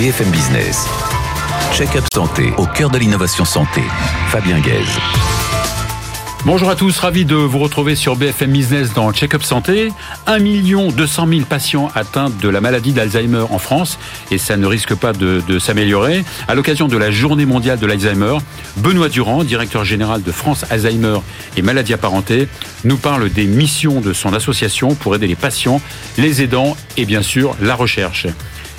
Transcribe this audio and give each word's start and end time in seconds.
BFM 0.00 0.30
Business. 0.30 0.86
Check-up 1.74 2.04
santé 2.14 2.54
au 2.56 2.64
cœur 2.64 2.88
de 2.88 2.96
l'innovation 2.96 3.44
santé. 3.44 3.82
Fabien 4.28 4.58
Guèze. 4.58 4.88
Bonjour 6.46 6.70
à 6.70 6.74
tous, 6.74 6.98
ravi 6.98 7.26
de 7.26 7.34
vous 7.34 7.58
retrouver 7.58 7.94
sur 7.94 8.16
BFM 8.16 8.50
Business 8.50 8.94
dans 8.94 9.12
Check-up 9.12 9.42
Santé. 9.42 9.92
1 10.26 10.38
200 10.92 11.28
000 11.28 11.40
patients 11.42 11.90
atteints 11.94 12.30
de 12.30 12.48
la 12.48 12.62
maladie 12.62 12.92
d'Alzheimer 12.92 13.44
en 13.50 13.58
France 13.58 13.98
et 14.30 14.38
ça 14.38 14.56
ne 14.56 14.66
risque 14.66 14.94
pas 14.94 15.12
de, 15.12 15.42
de 15.46 15.58
s'améliorer. 15.58 16.24
À 16.48 16.54
l'occasion 16.54 16.88
de 16.88 16.96
la 16.96 17.10
journée 17.10 17.44
mondiale 17.44 17.78
de 17.78 17.84
l'Alzheimer, 17.84 18.38
Benoît 18.78 19.10
Durand, 19.10 19.44
directeur 19.44 19.84
général 19.84 20.22
de 20.22 20.32
France 20.32 20.64
Alzheimer 20.70 21.18
et 21.58 21.62
maladies 21.62 21.92
apparentées, 21.92 22.48
nous 22.84 22.96
parle 22.96 23.28
des 23.28 23.44
missions 23.44 24.00
de 24.00 24.14
son 24.14 24.32
association 24.32 24.94
pour 24.94 25.14
aider 25.14 25.26
les 25.26 25.36
patients, 25.36 25.82
les 26.16 26.40
aidants 26.40 26.74
et 26.96 27.04
bien 27.04 27.20
sûr 27.20 27.54
la 27.60 27.74
recherche. 27.74 28.28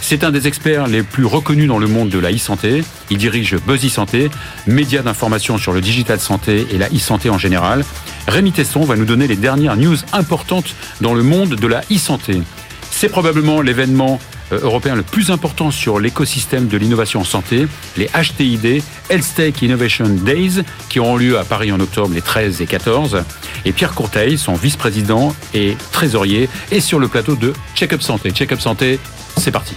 C'est 0.02 0.24
un 0.24 0.32
des 0.32 0.48
experts 0.48 0.88
les 0.88 1.04
plus 1.04 1.26
reconnus 1.26 1.68
dans 1.68 1.78
le 1.78 1.88
monde 1.88 2.10
de 2.10 2.20
la 2.20 2.32
e-santé. 2.32 2.84
Il 3.10 3.18
dirige 3.18 3.56
Buzz 3.66 3.86
e-santé, 3.86 4.30
média 4.68 5.02
d'information 5.04 5.58
sur 5.58 5.72
le 5.72 5.80
digital 5.80 6.20
santé 6.20 6.68
et 6.72 6.78
la 6.78 6.88
e-santé 6.88 7.30
en 7.30 7.38
général. 7.38 7.86
Rémi 8.28 8.52
Tesson 8.52 8.82
va 8.82 8.96
nous 8.98 9.06
donner 9.06 9.28
les 9.28 9.36
dernières 9.38 9.78
news 9.78 9.96
importantes 10.12 10.76
dans 11.00 11.14
le 11.14 11.24
monde 11.24 11.56
de 11.56 11.68
la 11.68 11.82
e-santé. 11.92 12.42
C'est 12.90 13.10
probablement 13.10 13.62
l'événement 13.62 14.20
euh, 14.52 14.60
européen 14.62 14.96
le 14.96 15.04
plus 15.04 15.32
important 15.32 15.72
sur 15.72 16.00
l'écosystème 16.00 16.68
de 16.68 16.78
l'innovation 16.78 17.22
en 17.22 17.24
santé, 17.24 17.68
les 17.96 18.08
HTID, 18.08 18.84
Health 19.10 19.34
Tech 19.36 19.62
Innovation 19.62 20.10
Days, 20.10 20.64
qui 20.90 21.00
auront 21.00 21.16
lieu 21.16 21.38
à 21.40 21.44
Paris 21.44 21.72
en 21.72 21.80
octobre 21.80 22.14
les 22.14 22.22
13 22.22 22.62
et 22.62 22.66
14. 22.66 23.24
Et 23.66 23.72
Pierre 23.72 23.94
Courteil, 23.94 24.38
son 24.38 24.54
vice-président 24.54 25.36
et 25.54 25.78
trésorier, 25.92 26.50
est 26.72 26.80
sur 26.80 27.00
le 27.00 27.08
plateau 27.08 27.36
de 27.36 27.54
Check-up 27.76 28.02
Santé. 28.02 28.32
Check-up 28.32 28.60
Santé, 28.60 29.00
c'est 29.42 29.52
parti. 29.52 29.76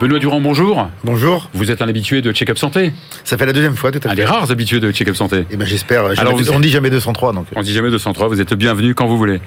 Benoît 0.00 0.18
Durand, 0.18 0.40
bonjour. 0.40 0.88
Bonjour. 1.02 1.48
Vous 1.54 1.70
êtes 1.70 1.80
un 1.80 1.88
habitué 1.88 2.20
de 2.20 2.30
Check-up 2.32 2.58
Santé 2.58 2.92
Ça 3.24 3.38
fait 3.38 3.46
la 3.46 3.52
deuxième 3.52 3.74
fois, 3.76 3.90
tout 3.90 3.98
à 3.98 4.02
fait. 4.02 4.08
Un 4.10 4.14
des 4.14 4.24
rares 4.24 4.50
habitués 4.50 4.78
de 4.80 4.90
Check-up 4.92 5.16
Santé. 5.16 5.46
Eh 5.50 5.56
ben, 5.56 5.66
j'espère. 5.66 6.04
Alors, 6.18 6.36
vous- 6.36 6.50
on 6.50 6.60
dit 6.60 6.68
jamais 6.68 6.90
203, 6.90 7.32
donc. 7.32 7.46
On 7.56 7.62
dit 7.62 7.72
jamais 7.72 7.90
203, 7.90 8.28
vous 8.28 8.40
êtes 8.40 8.50
le 8.50 8.56
bienvenu 8.56 8.94
quand 8.94 9.06
vous 9.06 9.16
voulez. 9.16 9.40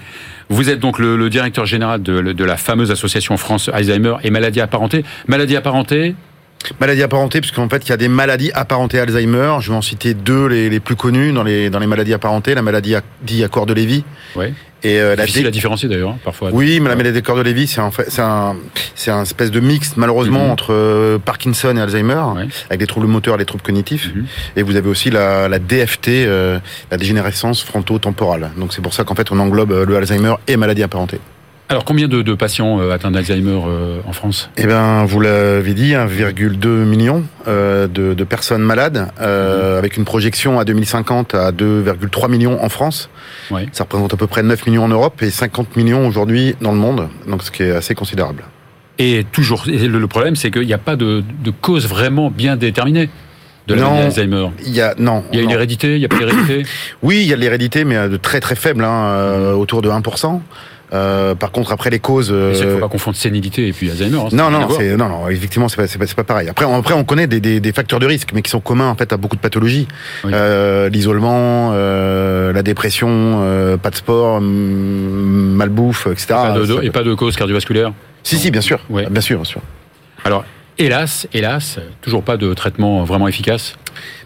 Vous 0.49 0.69
êtes 0.69 0.79
donc 0.79 0.99
le, 0.99 1.15
le 1.15 1.29
directeur 1.29 1.65
général 1.65 2.01
de, 2.01 2.21
de 2.33 2.43
la 2.43 2.57
fameuse 2.57 2.89
association 2.91 3.37
France 3.37 3.69
Alzheimer 3.71 4.15
et 4.23 4.31
maladies 4.31 4.61
apparentées. 4.61 5.03
Maladies 5.27 5.55
apparentées, 5.57 6.15
Maladies 6.81 7.03
apparentées, 7.03 7.39
puisqu'en 7.39 7.69
fait, 7.69 7.85
il 7.85 7.89
y 7.89 7.93
a 7.93 7.97
des 7.97 8.07
maladies 8.07 8.51
apparentées 8.55 8.99
à 8.99 9.03
Alzheimer. 9.03 9.57
Je 9.61 9.69
vais 9.69 9.77
en 9.77 9.83
citer 9.83 10.15
deux 10.15 10.47
les, 10.47 10.69
les 10.71 10.79
plus 10.79 10.95
connues 10.95 11.31
dans 11.31 11.43
les, 11.43 11.69
dans 11.69 11.77
les 11.77 11.85
maladies 11.87 12.13
apparentées. 12.15 12.55
La 12.55 12.63
maladie 12.63 12.95
à- 12.95 13.01
dit 13.21 13.43
à 13.43 13.47
corps 13.47 13.67
de 13.67 13.73
Lévy. 13.75 14.03
ouais. 14.35 14.53
Et 14.83 14.99
euh, 14.99 15.15
la 15.15 15.25
difficile 15.25 15.47
à 15.47 15.51
différencier 15.51 15.89
d'ailleurs, 15.89 16.11
hein, 16.11 16.19
parfois. 16.23 16.49
Oui, 16.53 16.79
mais 16.79 16.89
la 16.89 16.95
maladie 16.95 17.17
à 17.17 17.21
corps 17.21 17.35
de 17.35 17.41
Lévy, 17.41 17.65
c'est 17.67 17.81
en 17.81 17.89
fait, 17.91 18.05
c'est 18.09 18.21
un, 18.21 18.55
c'est 18.95 19.09
un 19.11 19.23
espèce 19.23 19.49
de 19.49 19.59
mix, 19.59 19.97
malheureusement, 19.97 20.45
Mhm. 20.45 20.51
entre 20.51 20.73
euh, 20.73 21.17
Parkinson 21.17 21.75
et 21.75 21.81
Alzheimer, 21.81 22.21
Ouais. 22.35 22.47
avec 22.69 22.79
des 22.79 22.87
troubles 22.87 23.07
moteurs 23.07 23.35
et 23.35 23.37
des 23.39 23.45
troubles 23.45 23.63
cognitifs. 23.63 24.11
Mhm. 24.13 24.25
Et 24.55 24.61
vous 24.61 24.75
avez 24.75 24.87
aussi 24.87 25.09
la, 25.09 25.49
la 25.49 25.57
DFT, 25.59 26.09
euh, 26.27 26.59
la 26.91 26.97
dégénérescence 26.97 27.63
fronto-temporale. 27.63 28.51
Donc 28.57 28.73
c'est 28.73 28.81
pour 28.81 28.93
ça 28.93 29.03
qu'en 29.03 29.15
fait, 29.15 29.31
on 29.31 29.39
englobe 29.39 29.71
euh, 29.71 29.85
le 29.85 29.95
Alzheimer 29.97 30.35
et 30.47 30.57
maladies 30.57 30.83
apparentées. 30.83 31.19
Alors 31.69 31.83
combien 31.83 32.07
de, 32.07 32.21
de 32.21 32.33
patients 32.33 32.79
euh, 32.79 32.91
atteints 32.91 33.11
d'Alzheimer 33.11 33.59
euh, 33.67 33.99
en 34.07 34.13
France? 34.13 34.49
Eh 34.55 34.65
ben, 34.65 35.03
vous 35.03 35.19
l'avez 35.19 35.73
dit, 35.73 35.91
1,2 35.91 36.67
million 36.85 37.23
euh, 37.47 37.87
de, 37.87 38.13
de 38.13 38.23
personnes 38.23 38.61
malades, 38.61 39.09
euh, 39.19 39.77
avec 39.77 39.97
une 39.97 40.05
projection 40.05 40.59
à 40.59 40.65
2050 40.65 41.35
à 41.35 41.51
2,3 41.51 42.29
millions 42.31 42.63
en 42.63 42.69
France. 42.69 43.09
Ouais. 43.51 43.67
Ça 43.73 43.83
représente 43.83 44.13
à 44.13 44.17
peu 44.17 44.27
près 44.27 44.43
9 44.43 44.65
millions 44.65 44.85
en 44.85 44.87
Europe 44.87 45.21
et 45.21 45.29
50 45.29 45.75
millions 45.75 46.07
aujourd'hui 46.07 46.55
dans 46.61 46.71
le 46.71 46.77
monde, 46.77 47.09
donc 47.27 47.43
ce 47.43 47.51
qui 47.51 47.63
est 47.63 47.71
assez 47.71 47.95
considérable. 47.95 48.43
Et 48.97 49.25
toujours, 49.31 49.65
et 49.67 49.87
le, 49.87 50.07
problème 50.07 50.35
c'est 50.37 50.49
qu'il 50.51 50.65
n'y 50.65 50.73
a 50.73 50.77
pas 50.79 50.95
de, 50.95 51.21
de 51.43 51.51
cause 51.51 51.85
vraiment 51.87 52.31
bien 52.31 52.55
déterminée 52.55 53.09
de 53.67 53.73
la 53.75 53.81
Non. 53.81 53.89
maladie 53.91 54.15
d'Alzheimer. 54.15 54.47
Il 54.65 54.71
y 54.73 54.79
a 54.81 54.95
non, 54.97 55.25
Il 55.33 55.35
y 55.35 55.39
a 55.39 55.43
une 55.43 55.49
non. 55.49 55.55
hérédité, 55.55 55.95
il 55.95 55.99
n'y 55.99 56.05
a 56.05 56.07
pas 56.07 56.17
d'hérédité 56.17 56.63
Oui, 57.03 57.17
il 57.23 57.27
y 57.27 57.33
a 57.33 57.35
de 57.35 57.41
l'hérédité, 57.41 57.83
mais 57.83 58.07
de 58.07 58.15
très 58.15 58.39
très 58.39 58.55
faible, 58.55 58.85
hein, 58.85 59.03
euh, 59.07 59.53
autour 59.53 59.81
de 59.81 59.89
1%. 59.89 60.39
Euh, 60.93 61.35
par 61.35 61.51
contre, 61.51 61.73
après 61.73 61.89
les 61.89 61.99
causes. 61.99 62.29
Il 62.29 62.33
ne 62.33 62.39
euh, 62.39 62.73
faut 62.75 62.79
pas 62.79 62.87
confondre 62.87 63.17
sénilité 63.17 63.67
et 63.67 63.73
puis 63.73 63.89
Alzheimer. 63.91 64.17
hein, 64.19 64.29
Non, 64.31 64.49
non, 64.49 64.69
c'est, 64.69 64.95
non, 64.95 65.09
non, 65.09 65.27
effectivement, 65.27 65.67
c'est 65.67 65.75
pas, 65.75 65.85
c'est 65.87 65.97
pas, 65.97 66.07
c'est 66.07 66.15
pas 66.15 66.23
pareil. 66.23 66.47
Après, 66.47 66.63
on- 66.65 66.77
après, 66.79 66.93
on 66.93 67.03
connaît 67.03 67.27
des, 67.27 67.41
des, 67.41 67.59
des 67.59 67.71
facteurs 67.73 67.99
de 67.99 68.05
risque, 68.05 68.29
mais 68.33 68.41
qui 68.41 68.49
sont 68.49 68.61
communs 68.61 68.87
en 68.87 68.95
fait 68.95 69.11
à 69.11 69.17
beaucoup 69.17 69.35
de 69.35 69.41
pathologies. 69.41 69.87
Oui. 70.23 70.31
Euh, 70.33 70.87
l'isolement, 70.87 71.71
euh, 71.73 72.53
la 72.53 72.63
dépression, 72.63 73.09
euh, 73.09 73.75
pas 73.75 73.89
de 73.89 73.95
sport, 73.95 74.39
malbouffe, 74.41 76.07
etc. 76.07 76.27
Pas 76.29 76.53
de- 76.53 76.83
et 76.83 76.89
pas 76.91 77.03
de 77.03 77.13
cause 77.13 77.35
cardiovasculaire 77.35 77.91
Si, 78.23 78.37
si, 78.37 78.51
bien 78.51 78.61
sûr, 78.61 78.79
Ouais. 78.89 79.07
bien 79.09 79.21
sûr, 79.21 79.37
bien 79.37 79.45
sûr. 79.45 79.61
Alors, 80.23 80.45
hélas, 80.77 81.27
hélas, 81.33 81.79
toujours 82.01 82.23
pas 82.23 82.37
de 82.37 82.53
traitement 82.53 83.03
vraiment 83.03 83.27
efficace. 83.27 83.75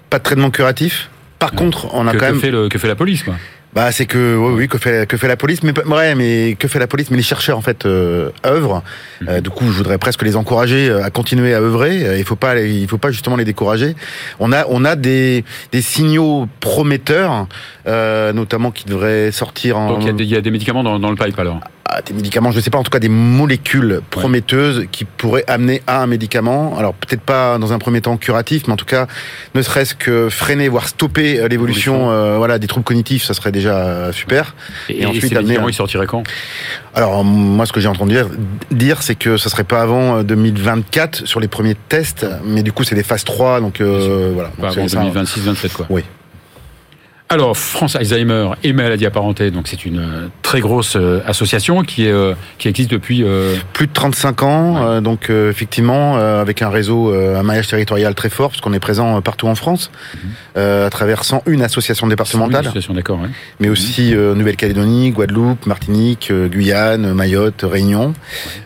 Pas 0.09 0.17
de 0.19 0.23
traitement 0.23 0.49
curatif. 0.51 1.09
Par 1.39 1.51
contre, 1.53 1.87
on 1.93 2.07
a 2.07 2.11
Que, 2.11 2.17
quand 2.17 2.27
que 2.27 2.31
même. 2.33 2.39
fait 2.41 2.51
le, 2.51 2.69
que 2.69 2.77
fait 2.77 2.87
la 2.87 2.95
police, 2.95 3.23
quoi. 3.23 3.33
Bah, 3.73 3.91
c'est 3.93 4.05
que 4.05 4.35
oui, 4.35 4.53
oui, 4.57 4.67
que 4.67 4.77
fait 4.77 5.07
que 5.07 5.15
fait 5.15 5.29
la 5.29 5.37
police, 5.37 5.63
mais 5.63 5.71
ouais, 5.87 6.13
mais 6.15 6.55
que 6.59 6.67
fait 6.67 6.77
la 6.79 6.87
police, 6.87 7.09
mais 7.09 7.15
les 7.17 7.23
chercheurs 7.23 7.57
en 7.57 7.61
fait 7.61 7.85
euh, 7.85 8.29
œuvrent. 8.45 8.83
Mhm. 9.21 9.29
Euh, 9.29 9.41
du 9.41 9.49
coup, 9.49 9.65
je 9.67 9.77
voudrais 9.77 9.97
presque 9.97 10.23
les 10.23 10.35
encourager 10.35 10.89
euh, 10.89 11.03
à 11.03 11.09
continuer 11.09 11.53
à 11.53 11.61
œuvrer. 11.61 12.05
Euh, 12.05 12.17
Il 12.17 12.25
faut 12.25 12.35
pas, 12.35 12.59
il 12.59 12.87
faut 12.89 12.97
pas 12.97 13.11
justement 13.11 13.37
les 13.37 13.45
décourager. 13.45 13.95
On 14.39 14.51
a 14.51 14.65
on 14.67 14.83
a 14.83 14.97
des 14.97 15.45
des 15.71 15.81
signaux 15.81 16.47
prometteurs, 16.59 17.47
euh, 17.87 18.33
notamment 18.33 18.71
qui 18.71 18.83
devraient 18.85 19.31
sortir 19.31 19.77
en 19.77 19.87
Donc 19.87 19.99
il 20.01 20.07
y 20.07 20.09
a 20.09 20.13
des- 20.13 20.23
il 20.25 20.29
y, 20.31 20.35
a 20.35 20.41
des 20.41 20.51
médicaments 20.51 20.83
dans, 20.83 20.99
dans 20.99 21.09
le 21.09 21.15
pipe 21.15 21.39
alors? 21.39 21.61
Ah, 21.85 22.01
des 22.01 22.13
médicaments, 22.13 22.51
je 22.51 22.59
sais 22.59 22.69
pas, 22.69 22.77
en 22.77 22.83
tout 22.83 22.91
cas 22.91 22.99
des 22.99 23.09
molécules 23.09 24.01
prometteuses 24.09 24.85
qui 24.91 25.03
pourraient 25.05 25.43
amener 25.47 25.81
à 25.87 26.01
un 26.01 26.07
médicament. 26.07 26.77
Alors 26.77 26.93
peut-être 26.93 27.21
pas 27.21 27.57
dans 27.57 27.73
un 27.73 27.79
premier 27.79 28.01
temps 28.01 28.17
curatif, 28.17 28.63
mais 28.67 28.73
en 28.73 28.77
tout 28.77 28.85
cas, 28.85 29.07
ne 29.55 29.61
serait-ce 29.61 29.95
que 29.95 30.29
freiner, 30.29 30.69
voire 30.69 30.87
stopper 30.87 31.39
euh, 31.39 31.47
l'évolution, 31.47 32.11
euh, 32.11 32.37
voilà, 32.37 32.59
des 32.59 32.67
troubles 32.67 32.85
cognitifs, 32.85 33.23
ça 33.25 33.33
serait 33.33 33.51
déjà 33.51 33.75
euh, 33.77 34.11
super. 34.11 34.55
Et, 34.89 35.01
Et 35.01 35.05
ensuite, 35.05 35.35
amener 35.35 35.57
un- 35.57 35.67
ils 35.67 35.73
sortiraient 35.73 36.07
quand? 36.07 36.23
Alors 36.95 37.23
moi, 37.23 37.65
ce 37.65 37.71
que 37.73 37.79
j'ai 37.79 37.87
entendu 37.87 38.13
dire, 38.13 38.27
dire, 38.71 39.01
c'est 39.01 39.15
que 39.15 39.37
ça 39.37 39.49
serait 39.49 39.63
pas 39.63 39.81
avant 39.81 40.17
euh, 40.19 40.23
2024 40.23 41.25
sur 41.25 41.39
les 41.39 41.47
premiers 41.47 41.75
tests, 41.89 42.25
mais 42.45 42.63
du 42.63 42.71
coup, 42.71 42.83
c'est 42.83 42.95
des 42.95 43.03
phases 43.03 43.23
3, 43.23 43.59
donc 43.59 43.81
euh, 43.81 44.31
voilà. 44.33 44.49
Pas 44.49 44.69
Donc, 44.69 44.77
avant 44.77 44.87
c'est 44.87 44.95
ça. 44.95 45.51
2026-27 45.53 45.71
quoi. 45.73 45.87
Oui. 45.89 46.03
Alors 47.31 47.55
France 47.55 47.95
Alzheimer 47.95 48.49
et 48.61 48.73
maladies 48.73 49.05
apparentées, 49.05 49.51
donc 49.51 49.69
c'est 49.69 49.85
une 49.85 49.99
euh, 49.99 50.27
très 50.41 50.59
grosse 50.59 50.97
euh, 50.97 51.21
association 51.25 51.81
qui 51.83 52.05
est 52.05 52.11
euh, 52.11 52.33
qui 52.57 52.67
existe 52.67 52.91
depuis 52.91 53.23
euh, 53.23 53.55
Plus 53.71 53.87
de 53.87 53.93
35 53.93 54.43
ans, 54.43 54.73
Ouais. 54.75 54.81
euh, 54.97 55.01
donc 55.01 55.29
euh, 55.29 55.49
effectivement 55.49 56.15
avec 56.17 56.61
un 56.61 56.69
réseau, 56.69 57.13
un 57.13 57.41
maillage 57.43 57.69
territorial 57.69 58.13
très 58.15 58.29
fort, 58.29 58.49
parce 58.49 58.59
qu'on 58.59 58.73
est 58.73 58.79
présent 58.81 59.21
partout 59.21 59.47
en 59.47 59.55
France, 59.55 59.91
euh, 60.57 60.87
à 60.87 60.89
travers 60.89 61.23
101 61.23 61.61
associations 61.61 62.05
départementales, 62.07 62.63
une 62.63 62.67
association, 62.67 62.93
d'accord. 62.93 63.21
ouais. 63.21 63.29
mais 63.61 63.69
aussi 63.69 64.13
euh, 64.13 64.35
Nouvelle-Calédonie, 64.35 65.11
Guadeloupe, 65.11 65.65
Martinique, 65.65 66.33
Guyane, 66.51 67.13
Mayotte, 67.13 67.63
Réunion. 67.63 68.13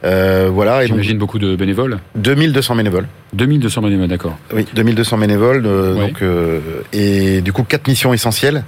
Euh, 0.03 0.49
voilà, 0.51 0.83
J'imagine 0.87 1.19
beaucoup 1.19 1.37
de 1.37 1.55
bénévoles. 1.55 1.99
2200 2.15 2.75
bénévoles. 2.77 3.07
2200 3.35 3.81
bénévoles, 3.81 4.07
d'accord. 4.07 4.37
Oui, 4.53 4.65
2200 4.73 5.17
bénévoles, 5.17 5.63
euh, 5.65 5.93
Ouais. 5.95 6.07
donc 6.07 6.21
euh, 6.21 6.59
et 6.93 7.41
du 7.41 7.51
coup 7.53 7.63
quatre 7.63 7.87
missions 7.87 8.13
essentielles. 8.13 8.63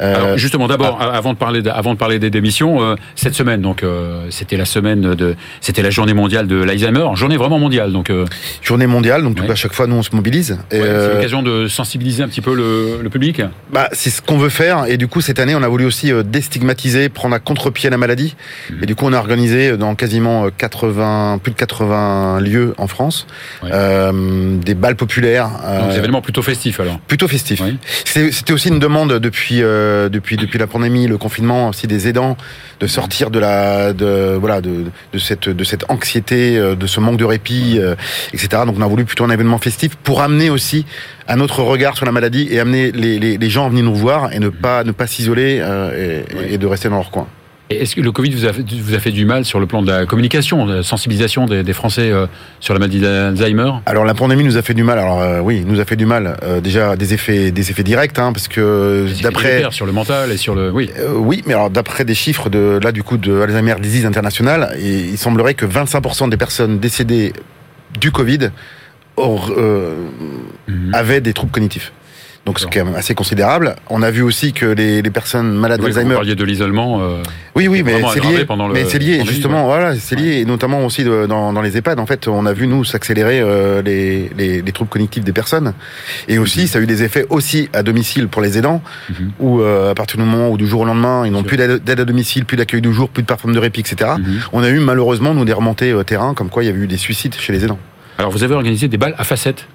Euh, 0.00 0.14
Alors 0.16 0.38
justement, 0.38 0.66
d'abord, 0.68 1.00
a- 1.00 1.14
avant 1.14 1.32
de 1.32 1.38
parler, 1.38 1.62
de- 1.62 1.70
avant 1.70 1.92
de 1.94 1.98
parler 1.98 2.18
des 2.18 2.30
démissions, 2.30 2.82
euh, 2.82 2.94
cette 3.14 3.34
semaine, 3.34 3.60
donc 3.60 3.82
euh, 3.82 4.26
c'était 4.30 4.56
la 4.56 4.64
semaine 4.64 5.14
de, 5.14 5.36
c'était 5.60 5.82
la 5.82 5.90
journée 5.90 6.14
mondiale 6.14 6.46
de 6.46 6.56
l'Alzheimer, 6.56 7.06
journée 7.14 7.36
vraiment 7.36 7.58
mondiale, 7.58 7.92
donc 7.92 8.10
euh, 8.10 8.24
journée 8.62 8.86
mondiale, 8.86 9.22
donc 9.22 9.38
Ouais. 9.40 9.50
à 9.50 9.54
chaque 9.54 9.72
fois 9.74 9.86
nous 9.86 9.96
on 9.96 10.02
se 10.02 10.14
mobilise. 10.14 10.52
Ouais, 10.72 10.80
c'est 10.80 11.14
l'occasion 11.14 11.42
de 11.42 11.68
sensibiliser 11.68 12.22
un 12.22 12.28
petit 12.28 12.40
peu 12.40 12.54
le, 12.54 13.00
le 13.02 13.10
public. 13.10 13.42
Bah, 13.72 13.88
c'est 13.92 14.10
ce 14.10 14.22
qu'on 14.22 14.38
veut 14.38 14.48
faire. 14.48 14.86
Et 14.88 14.96
du 14.96 15.08
coup, 15.08 15.20
cette 15.20 15.38
année, 15.38 15.54
on 15.54 15.62
a 15.62 15.68
voulu 15.68 15.84
aussi 15.84 16.12
déstigmatiser, 16.24 17.08
prendre 17.08 17.34
à 17.34 17.38
contre-pied 17.38 17.90
la 17.90 17.96
maladie. 17.98 18.34
Mhm. 18.70 18.78
Et 18.82 18.86
du 18.86 18.94
coup, 18.94 19.06
on 19.06 19.12
a 19.12 19.18
organisé 19.18 19.76
dans 19.76 19.94
quasiment 19.94 20.46
euh, 20.46 20.50
80, 20.56 21.38
plus 21.42 21.52
de 21.52 21.56
80 21.56 22.40
lieux 22.40 22.74
en 22.78 22.86
France, 22.86 23.26
Ouais. 23.62 23.70
des 24.64 24.74
balles 24.74 24.96
populaires. 24.96 25.50
Donc 25.80 25.90
des 25.90 25.98
événements 25.98 26.22
plutôt 26.22 26.42
festifs 26.42 26.80
alors. 26.80 26.98
plutôt 27.00 27.28
festifs. 27.28 27.62
C'était 28.04 28.52
aussi 28.52 28.68
une 28.68 28.78
demande 28.78 29.14
depuis 29.18 29.62
euh, 29.82 30.08
depuis 30.08 30.36
la 30.58 30.66
pandémie, 30.66 31.06
le 31.06 31.18
confinement, 31.18 31.68
aussi 31.68 31.86
des 31.86 32.08
aidants, 32.08 32.36
de 32.80 32.86
sortir 32.86 33.30
de 33.30 33.40
cette 35.18 35.90
anxiété, 35.90 36.58
euh, 36.58 36.74
de 36.74 36.86
ce 36.86 37.00
manque 37.00 37.16
de 37.16 37.24
répit, 37.24 37.78
euh, 37.78 37.94
etc. 38.32 38.62
Donc 38.66 38.76
on 38.78 38.82
a 38.82 38.86
voulu 38.86 39.04
plutôt 39.04 39.24
un 39.24 39.30
événement 39.30 39.58
festif 39.58 39.96
pour 39.96 40.22
amener 40.22 40.50
aussi 40.50 40.86
un 41.28 41.40
autre 41.40 41.62
regard 41.62 41.96
sur 41.96 42.06
la 42.06 42.12
maladie 42.12 42.48
et 42.50 42.60
amener 42.60 42.92
les, 42.92 43.50
gens 43.50 43.66
à 43.66 43.68
venir 43.68 43.84
nous 43.84 43.94
voir 43.94 44.32
et 44.32 44.38
ne 44.38 44.48
pas 44.48 44.84
s'isoler 45.06 45.62
et 46.48 46.58
de 46.58 46.66
rester 46.66 46.88
dans 46.88 46.96
leur 46.96 47.10
coin. 47.10 47.26
Est-ce 47.80 47.94
que 47.96 48.00
le 48.00 48.12
Covid 48.12 48.30
vous 48.30 48.44
a, 48.46 48.52
fait- 48.52 48.64
vous 48.70 48.94
a 48.94 48.98
fait 48.98 49.10
du 49.12 49.24
mal 49.24 49.44
sur 49.44 49.60
le 49.60 49.66
plan 49.66 49.82
de 49.82 49.90
la 49.90 50.06
communication, 50.06 50.66
de 50.66 50.74
la 50.76 50.82
sensibilisation 50.82 51.46
des, 51.46 51.62
des 51.62 51.72
Français 51.72 52.10
euh, 52.10 52.26
sur 52.60 52.74
la 52.74 52.80
maladie 52.80 53.00
d'Alzheimer? 53.00 53.70
Alors 53.86 54.04
la 54.04 54.14
pandémie 54.14 54.44
nous 54.44 54.56
a 54.56 54.62
fait 54.62 54.74
du 54.74 54.82
mal. 54.84 54.98
Alors 54.98 55.20
euh, 55.22 55.40
oui, 55.40 55.64
nous 55.66 55.80
a 55.80 55.84
fait 55.84 55.96
du 55.96 56.06
mal. 56.06 56.36
Euh, 56.42 56.60
déjà 56.60 56.96
des 56.96 57.14
effets, 57.14 57.50
des 57.50 57.70
effets 57.70 57.82
directs, 57.84 58.18
hein, 58.18 58.32
parce 58.32 58.48
que 58.48 59.06
d'après, 59.22 59.64
sur 59.70 59.86
le 59.86 59.92
mental 59.92 60.30
et 60.32 60.36
sur 60.36 60.54
le. 60.54 60.70
Oui. 60.70 60.90
Oui, 61.14 61.42
mais 61.46 61.54
alors 61.54 61.70
d'après 61.70 62.04
des 62.04 62.14
chiffres 62.14 62.48
de 62.50 62.78
là 62.82 62.92
du 62.92 63.02
coup 63.02 63.16
de 63.16 63.40
Alzheimer 63.40 63.74
Disease 63.80 64.06
International, 64.06 64.74
et 64.78 64.90
il 65.00 65.18
semblerait 65.18 65.54
que 65.54 65.66
25% 65.66 66.28
des 66.30 66.36
personnes 66.36 66.78
décédées 66.78 67.32
du 68.00 68.10
Covid 68.10 68.50
Mhm. 70.68 70.90
avaient 70.94 71.20
des 71.20 71.32
troubles 71.32 71.52
cognitifs. 71.52 71.92
Donc 72.44 72.58
c'est 72.58 72.68
quand 72.72 72.84
même 72.84 72.96
assez 72.96 73.14
considérable. 73.14 73.76
On 73.88 74.02
a 74.02 74.10
vu 74.10 74.22
aussi 74.22 74.52
que 74.52 74.66
les, 74.66 75.00
les 75.00 75.10
personnes 75.10 75.52
malades 75.52 75.78
Oui, 75.78 75.84
quand 75.86 75.90
vous 75.90 75.94
d'Alzheimer 75.94 76.14
parliez 76.16 76.34
de 76.34 76.44
l'isolement. 76.44 77.00
euh, 77.00 77.22
Oui, 77.54 77.68
oui, 77.68 77.84
mais 77.84 77.94
c'est 78.12 78.18
lié. 78.20 78.44
pendant 78.44 78.66
le- 78.66 78.74
mais 78.74 78.84
c'est 78.84 78.98
lié, 78.98 79.22
justement. 79.24 79.68
ouais. 79.68 79.76
Voilà, 79.78 79.94
c'est 79.94 80.16
lié, 80.16 80.38
et 80.40 80.44
notamment 80.44 80.84
aussi 80.84 81.04
de- 81.04 81.26
dans, 81.26 81.52
dans 81.52 81.62
les 81.62 81.76
EHPAD. 81.76 82.00
En 82.00 82.06
fait, 82.06 82.26
on 82.26 82.44
a 82.44 82.52
vu 82.52 82.66
nous 82.66 82.82
s'accélérer 82.84 83.40
euh, 83.40 83.80
les, 83.82 84.28
les, 84.36 84.60
les 84.60 84.72
troubles 84.72 84.90
cognitifs 84.90 85.22
des 85.22 85.32
personnes, 85.32 85.72
et 86.26 86.38
aussi 86.38 86.66
ça 86.66 86.80
a 86.80 86.82
eu 86.82 86.86
des 86.86 87.04
effets 87.04 87.26
aussi 87.30 87.68
à 87.72 87.84
domicile 87.84 88.26
pour 88.26 88.42
les 88.42 88.58
aidants, 88.58 88.82
Mhm. 89.08 89.30
où 89.38 89.60
euh, 89.60 89.92
à 89.92 89.94
partir 89.94 90.16
du 90.18 90.24
moment 90.24 90.48
où 90.50 90.56
du 90.56 90.66
jour 90.66 90.80
au 90.80 90.84
lendemain, 90.84 91.24
ils 91.24 91.30
n'ont 91.30 91.44
plus 91.44 91.56
d'aide 91.56 92.00
à 92.00 92.04
domicile, 92.04 92.44
plus 92.44 92.56
d'accueil 92.56 92.80
du 92.82 92.92
jour, 92.92 93.08
plus 93.08 93.22
de 93.22 93.26
plateforme 93.28 93.54
de 93.54 93.60
répit, 93.60 93.80
etc. 93.80 94.14
Mhm. 94.18 94.40
On 94.52 94.64
a 94.64 94.68
eu 94.68 94.80
malheureusement 94.80 95.32
nous 95.32 95.44
des 95.44 95.52
remontées 95.52 95.92
euh, 95.92 96.02
terrain, 96.02 96.34
comme 96.34 96.48
quoi 96.48 96.64
il 96.64 96.66
y 96.66 96.70
avait 96.70 96.80
eu 96.80 96.88
des 96.88 96.96
suicides 96.96 97.36
chez 97.38 97.52
les 97.52 97.62
aidants. 97.64 97.78
Alors 98.18 98.32
vous 98.32 98.42
avez 98.42 98.54
organisé 98.54 98.88
des 98.88 98.96
balles 98.98 99.14
à 99.16 99.22
facettes. 99.22 99.68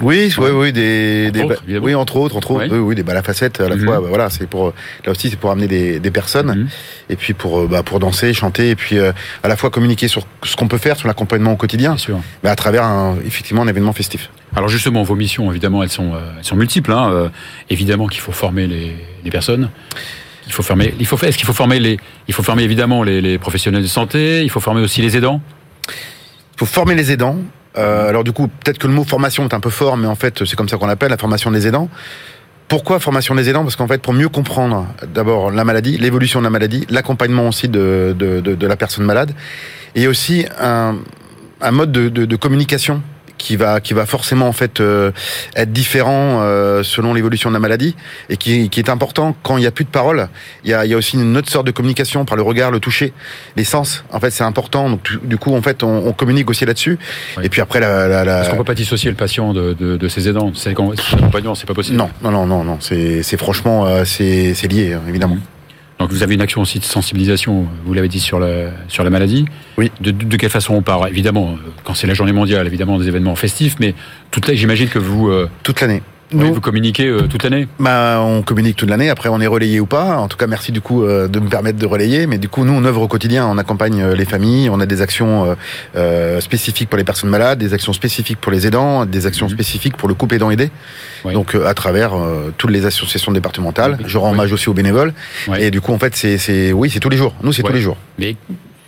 Oui, 0.00 0.32
oui, 0.38 0.50
oui, 0.52 0.72
des, 0.72 1.24
Entre 1.26 1.32
des 1.32 1.42
autres, 1.42 1.62
oui, 1.82 1.94
entre 1.96 2.16
autres, 2.16 2.36
entre 2.36 2.52
autres, 2.52 2.66
oui, 2.70 2.78
oui, 2.78 2.94
des 2.94 3.02
balles 3.02 3.16
à 3.16 3.22
facettes 3.22 3.60
à 3.60 3.68
la 3.68 3.74
Mhm. 3.74 3.84
fois. 3.84 4.00
bah, 4.00 4.06
voilà, 4.08 4.30
c'est 4.30 4.46
pour 4.46 4.72
là 5.04 5.10
aussi, 5.10 5.28
c'est 5.28 5.36
pour 5.38 5.50
amener 5.50 5.66
des, 5.66 5.98
des 5.98 6.10
personnes 6.12 6.46
Mhm. 6.60 6.68
et 7.10 7.16
puis 7.16 7.34
pour 7.34 7.58
euh, 7.60 7.66
bah, 7.66 7.82
pour 7.82 7.98
danser, 7.98 8.32
chanter 8.32 8.70
et 8.70 8.76
puis 8.76 8.96
euh, 8.96 9.10
à 9.42 9.48
la 9.48 9.56
fois 9.56 9.70
communiquer 9.70 10.06
sur 10.06 10.22
ce 10.44 10.54
qu'on 10.54 10.68
peut 10.68 10.78
faire 10.78 10.96
sur 10.96 11.08
l'accompagnement 11.08 11.52
au 11.52 11.56
quotidien, 11.56 11.90
Bien 11.90 11.98
sûr. 11.98 12.20
mais 12.44 12.48
à 12.50 12.54
travers 12.54 12.84
un, 12.84 13.16
effectivement 13.26 13.62
un 13.62 13.66
événement 13.68 13.92
festif. 13.92 14.30
Alors 14.54 14.68
justement, 14.68 15.02
vos 15.02 15.16
missions, 15.16 15.50
évidemment, 15.50 15.82
elles 15.82 15.90
sont, 15.90 16.14
euh, 16.14 16.18
elles 16.38 16.44
sont 16.44 16.56
multiples. 16.56 16.92
Hein. 16.92 17.10
Euh, 17.12 17.28
évidemment 17.68 18.06
qu'il 18.06 18.20
faut 18.20 18.32
former 18.32 18.68
les, 18.68 18.94
les 19.24 19.30
personnes. 19.30 19.68
Il 20.46 20.52
faut 20.52 20.62
former. 20.62 20.94
Il 21.00 21.06
faut. 21.06 21.18
Est-ce 21.18 21.36
qu'il 21.36 21.46
faut 21.46 21.52
former 21.52 21.80
les 21.80 21.98
Il 22.28 22.34
faut 22.34 22.42
former 22.44 22.62
évidemment 22.62 23.02
les, 23.02 23.20
les 23.20 23.36
professionnels 23.36 23.82
de 23.82 23.88
santé. 23.88 24.42
Il 24.44 24.48
faut 24.50 24.60
former 24.60 24.80
aussi 24.80 25.02
les 25.02 25.16
aidants? 25.16 25.42
Il 25.88 26.58
faut 26.60 26.66
former 26.66 26.94
les 26.94 27.10
aidants. 27.12 27.36
Euh, 27.78 28.08
alors 28.08 28.24
du 28.24 28.32
coup, 28.32 28.48
peut-être 28.48 28.78
que 28.78 28.86
le 28.86 28.92
mot 28.92 29.04
formation 29.04 29.46
est 29.46 29.54
un 29.54 29.60
peu 29.60 29.70
fort, 29.70 29.96
mais 29.96 30.06
en 30.06 30.14
fait, 30.14 30.44
c'est 30.44 30.56
comme 30.56 30.68
ça 30.68 30.76
qu'on 30.76 30.86
l'appelle, 30.86 31.10
la 31.10 31.16
formation 31.16 31.50
des 31.50 31.66
aidants. 31.66 31.88
Pourquoi 32.66 32.98
formation 32.98 33.34
des 33.34 33.48
aidants? 33.48 33.62
Parce 33.62 33.76
qu'en 33.76 33.86
fait, 33.86 34.02
pour 34.02 34.12
mieux 34.12 34.28
comprendre 34.28 34.86
d'abord 35.14 35.50
la 35.50 35.64
maladie, 35.64 35.96
l'évolution 35.96 36.40
de 36.40 36.44
la 36.44 36.50
maladie, 36.50 36.86
l'accompagnement 36.90 37.48
aussi 37.48 37.68
de, 37.68 38.14
de, 38.18 38.66
la 38.66 38.76
personne 38.76 39.04
malade, 39.04 39.32
et 39.94 40.06
aussi 40.06 40.44
un, 40.60 40.96
mode 41.70 41.92
de, 41.92 42.10
de, 42.10 42.26
de 42.26 42.36
communication 42.36 43.02
qui 43.38 43.56
va 43.56 43.80
qui 43.80 43.94
va 43.94 44.04
forcément 44.04 44.48
en 44.48 44.52
fait 44.52 44.80
euh, 44.80 45.10
être 45.56 45.72
différent 45.72 46.40
euh, 46.42 46.82
selon 46.82 47.14
l'évolution 47.14 47.48
de 47.50 47.54
la 47.54 47.60
maladie 47.60 47.94
et 48.28 48.36
qui, 48.36 48.68
qui 48.68 48.80
est 48.80 48.90
important. 48.90 49.34
Quand 49.42 49.56
il 49.56 49.60
n'y 49.60 49.66
a 49.66 49.70
plus 49.70 49.84
de 49.84 49.90
parole 49.90 50.28
il 50.64 50.70
y 50.70 50.74
a, 50.74 50.84
il 50.84 50.90
y 50.90 50.94
a 50.94 50.96
aussi 50.96 51.16
une 51.16 51.36
autre 51.36 51.50
sorte 51.50 51.66
de 51.66 51.70
communication 51.70 52.24
par 52.24 52.36
le 52.36 52.42
regard 52.42 52.70
le 52.70 52.80
toucher 52.80 53.12
les 53.56 53.64
sens. 53.64 54.04
En 54.12 54.20
fait 54.20 54.30
c'est 54.30 54.44
important. 54.44 54.90
Donc 54.90 55.02
du- 55.04 55.20
du 55.22 55.36
coup 55.38 55.54
en 55.54 55.62
fait 55.62 55.82
on, 55.82 56.06
on 56.06 56.12
communique 56.12 56.50
aussi 56.50 56.66
là-dessus. 56.66 56.98
Oui. 57.36 57.44
et 57.46 57.48
puis 57.48 57.60
après 57.60 57.80
la, 57.80 58.08
la, 58.08 58.24
la- 58.24 58.40
Est-ce 58.42 58.50
qu'on 58.50 58.56
peut 58.58 58.64
pas 58.64 58.74
dissocier 58.74 59.10
le 59.10 59.16
patient 59.16 59.52
de, 59.52 59.72
de, 59.72 59.96
de 59.96 60.08
ses 60.08 60.28
aidants. 60.28 60.52
Son 60.54 60.70
accompagnant, 60.70 61.54
c'est 61.54 61.66
pas 61.66 61.74
possible. 61.74 61.96
non 61.96 62.10
non 62.22 62.30
non 62.32 62.46
non 62.46 62.64
non. 62.64 62.78
C'est 62.80 63.36
franchement 63.36 63.86
euh, 63.86 64.04
c'est 64.04 64.68
lié 64.68 64.94
hein, 64.94 65.02
évidemment. 65.08 65.36
Mhm. 65.36 65.40
Donc 65.98 66.10
vous 66.10 66.22
avez 66.22 66.34
une 66.34 66.40
action 66.40 66.60
aussi 66.60 66.78
de 66.78 66.84
sensibilisation, 66.84 67.66
vous 67.84 67.92
l'avez 67.92 68.08
dit 68.08 68.20
sur 68.20 68.38
la 68.38 68.70
sur 68.86 69.02
la 69.02 69.10
maladie. 69.10 69.46
Oui. 69.76 69.90
De, 70.00 70.12
de, 70.12 70.24
de 70.24 70.36
quelle 70.36 70.50
façon 70.50 70.74
on 70.74 70.82
part? 70.82 71.08
Évidemment, 71.08 71.54
euh, 71.54 71.70
quand 71.84 71.94
c'est 71.94 72.06
la 72.06 72.14
journée 72.14 72.32
mondiale, 72.32 72.66
évidemment 72.66 72.98
des 72.98 73.08
événements 73.08 73.34
festifs, 73.34 73.76
mais 73.80 73.94
toute 74.30 74.52
j'imagine 74.52 74.88
que 74.88 75.00
vous 75.00 75.28
euh, 75.28 75.50
toute 75.64 75.80
l'année 75.80 76.02
oui, 76.32 76.38
Nous- 76.46 76.54
vous 76.54 76.60
communiquez 76.60 77.06
euh, 77.06 77.22
toute 77.28 77.42
l'année? 77.42 77.66
Bah, 77.78 78.20
on 78.22 78.42
communique 78.42 78.76
toute 78.76 78.88
l'année. 78.90 79.08
Après, 79.10 79.28
on 79.28 79.40
est 79.40 79.46
relayé 79.46 79.80
ou 79.80 79.86
pas. 79.86 80.18
En 80.18 80.28
tout 80.28 80.36
cas, 80.36 80.46
merci 80.46 80.72
du 80.72 80.80
coup 80.80 81.04
euh, 81.04 81.26
de 81.28 81.40
me 81.40 81.48
permettre 81.48 81.78
de 81.78 81.86
relayer. 81.86 82.26
Mais 82.26 82.38
du 82.38 82.48
coup, 82.48 82.64
nous, 82.64 82.72
on 82.72 82.84
œuvre 82.84 83.02
au 83.02 83.08
quotidien. 83.08 83.46
On 83.46 83.56
accompagne 83.58 84.02
euh, 84.02 84.14
les 84.14 84.24
familles. 84.24 84.68
On 84.70 84.80
a 84.80 84.86
des 84.86 85.00
actions 85.00 85.56
spécifiques 86.40 86.88
pour 86.88 86.98
les 86.98 87.04
personnes 87.04 87.30
malades, 87.30 87.58
des 87.58 87.72
actions 87.74 87.92
spécifiques 87.92 88.38
pour 88.40 88.52
les 88.52 88.66
aidants, 88.66 89.06
des 89.06 89.26
actions 89.26 89.46
Mhm. 89.46 89.52
spécifiques 89.54 89.96
pour 89.96 90.08
le 90.08 90.14
couple 90.14 90.34
aidant 90.34 90.50
aidé. 90.50 90.70
Oui. 91.24 91.32
Donc, 91.32 91.54
à 91.54 91.74
travers 91.74 92.12
toutes 92.56 92.70
les 92.70 92.84
associations 92.86 93.32
départementales. 93.32 93.96
Oui. 93.98 94.04
Je 94.06 94.18
rends 94.18 94.30
hommage 94.32 94.52
aussi 94.52 94.68
aux 94.68 94.74
bénévoles. 94.74 95.12
Et 95.58 95.70
du 95.70 95.80
coup, 95.80 95.92
en 95.92 95.98
fait, 95.98 96.14
c'est, 96.16 96.72
oui, 96.72 96.90
c'est 96.90 97.00
tous 97.00 97.08
les 97.10 97.16
jours. 97.16 97.34
Nous, 97.42 97.52
c'est 97.52 97.62
tous 97.62 97.72
les 97.72 97.80
jours. 97.80 97.96
Mais 98.18 98.36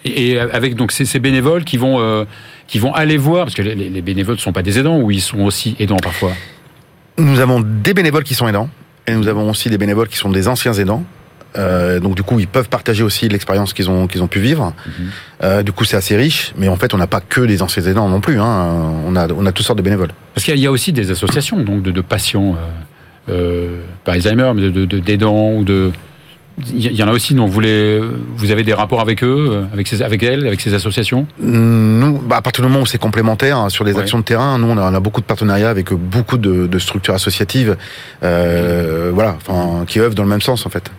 et 0.05 0.39
avec 0.39 0.77
donc 0.77 0.93
ces, 0.93 1.19
bénévoles 1.19 1.65
qui 1.65 1.77
vont 1.77 2.01
euh, 2.01 2.25
qui 2.67 2.79
vont 2.79 2.95
aller 2.95 3.19
voir 3.19 3.45
parce 3.45 3.55
que 3.55 3.61
les, 3.61 3.75
les 3.75 4.01
bénévoles 4.03 4.37
ne 4.37 4.41
sont 4.41 4.53
pas 4.53 4.63
des 4.63 4.79
aidants 4.79 4.99
ou 4.99 5.11
ils 5.11 5.21
sont 5.21 5.41
aussi 5.41 5.77
aidants 5.79 5.99
parfois? 6.03 6.33
Nous 7.21 7.41
avons 7.41 7.61
des 7.61 7.95
bénévoles 7.95 8.25
qui 8.25 8.35
sont 8.35 8.49
aidants. 8.49 8.69
Et 9.07 9.15
nous 9.15 9.29
avons 9.29 9.49
aussi 9.51 9.71
des 9.71 9.79
bénévoles 9.79 10.09
qui 10.09 10.17
sont 10.17 10.31
des 10.31 10.47
anciens 10.49 10.73
aidants. 10.75 11.05
Euh, 11.59 11.99
donc 11.99 12.15
du 12.15 12.23
coup, 12.23 12.39
ils 12.39 12.47
peuvent 12.47 12.69
partager 12.69 13.03
aussi 13.03 13.29
l'expérience 13.29 13.73
qu'ils 13.73 13.91
ont 13.91 14.07
qu'ils 14.07 14.23
ont 14.23 14.29
pu 14.29 14.39
vivre. 14.39 14.73
Mhm. 14.87 14.93
Euh, 15.43 15.63
du 15.65 15.73
coup, 15.73 15.85
c'est 15.85 15.97
assez 15.97 16.17
riche, 16.17 16.53
mais 16.57 16.69
en 16.69 16.77
fait, 16.77 16.95
on 16.95 16.99
n'a 16.99 17.09
pas 17.09 17.21
que 17.21 17.41
des 17.41 17.61
anciens 17.63 17.83
aidants 17.83 18.09
non 18.09 18.21
plus. 18.21 18.39
Hein. 18.41 18.93
On 19.07 19.17
a 19.17 19.27
on 19.33 19.45
a 19.47 19.53
toutes 19.53 19.67
sortes 19.67 19.79
de 19.79 19.83
bénévoles. 19.83 20.11
Parce 20.35 20.45
qu'il 20.45 20.57
y 20.59 20.67
a- 20.67 20.71
aussi 20.71 20.93
des 20.93 21.11
associations 21.11 21.59
donc 21.61 21.83
de, 21.83 21.91
de 21.91 22.01
patients 22.03 22.55
euh, 23.29 23.33
euh, 23.33 23.81
par 24.05 24.15
Alzheimer, 24.15 24.53
mais 24.55 24.71
de- 24.71 24.85
d'aidants 25.01 25.55
ou 25.55 25.65
de 25.65 25.91
il 26.73 26.93
y 26.93 27.03
en 27.03 27.09
a 27.09 27.13
aussi 27.13 27.35
dont 27.35 27.47
vous 27.47 27.61
les 27.61 28.01
vous 28.37 28.51
avez 28.51 28.63
des 28.63 28.75
rapports 28.75 29.01
avec 29.01 29.23
eux, 29.25 29.49
euh, 29.51 29.65
avec 29.73 29.87
ces, 29.89 30.03
avec 30.03 30.23
elles, 30.23 30.47
avec 30.47 30.61
ces 30.61 30.75
associations? 30.75 31.27
Nous, 31.41 32.19
bah, 32.19 32.37
à 32.37 32.43
partir 32.43 32.65
du 32.65 32.71
moment 32.71 32.83
où 32.83 32.87
c'est 32.87 32.99
complémentaire 32.99 33.57
hein, 33.59 33.69
sur 33.69 33.85
les 33.85 33.93
Ouais. 33.95 34.01
actions 34.01 34.19
de 34.19 34.25
terrain, 34.25 34.59
nous 34.59 34.69
on 34.69 34.77
a, 34.79 34.91
on 34.91 34.95
a 34.95 35.01
beaucoup 35.01 35.21
de 35.21 35.27
partenariats 35.27 35.71
avec 35.71 35.93
beaucoup 35.93 36.39
de, 36.39 36.67
de 36.67 36.79
structures 36.79 37.15
associatives, 37.15 37.77
euh, 38.23 39.11
voilà, 39.13 39.37
enfin 39.37 39.85
qui 39.87 40.01
œuvrent 40.01 40.15
dans 40.15 40.23
le 40.25 40.29
même 40.29 40.41
sens 40.43 40.67
en 40.67 40.71
fait. 40.71 40.91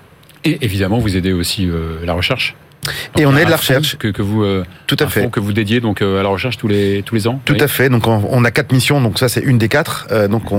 Et 0.43 0.57
évidemment, 0.61 0.97
vous 0.97 1.15
aidez 1.15 1.33
aussi 1.33 1.69
euh, 1.69 1.97
la 2.03 2.13
recherche. 2.13 2.55
Et 3.17 3.25
on 3.27 3.35
a 3.35 3.41
aide 3.41 3.49
la 3.49 3.57
recherche. 3.57 3.95
que, 3.97 4.07
que 4.07 4.21
vous 4.23 4.43
euh, 4.43 4.65
Tout 4.87 4.97
à 4.99 5.07
fait. 5.07 5.29
que 5.29 5.39
vous 5.39 5.53
dédiez 5.53 5.81
donc 5.81 6.01
euh, 6.01 6.19
à 6.19 6.23
la 6.23 6.29
recherche 6.29 6.57
tous 6.57 6.67
les 6.67 7.03
tous 7.03 7.13
les 7.13 7.27
ans. 7.27 7.39
Tout 7.45 7.55
à 7.59 7.67
fait. 7.67 7.89
Donc 7.89 8.07
on, 8.07 8.23
on 8.29 8.43
a 8.43 8.49
quatre 8.51 8.71
missions. 8.71 8.99
Donc 9.01 9.19
ça 9.19 9.29
c'est 9.29 9.41
une 9.41 9.57
des 9.59 9.67
quatre. 9.69 10.07
Euh, 10.11 10.27
donc 10.27 10.51
on, 10.51 10.57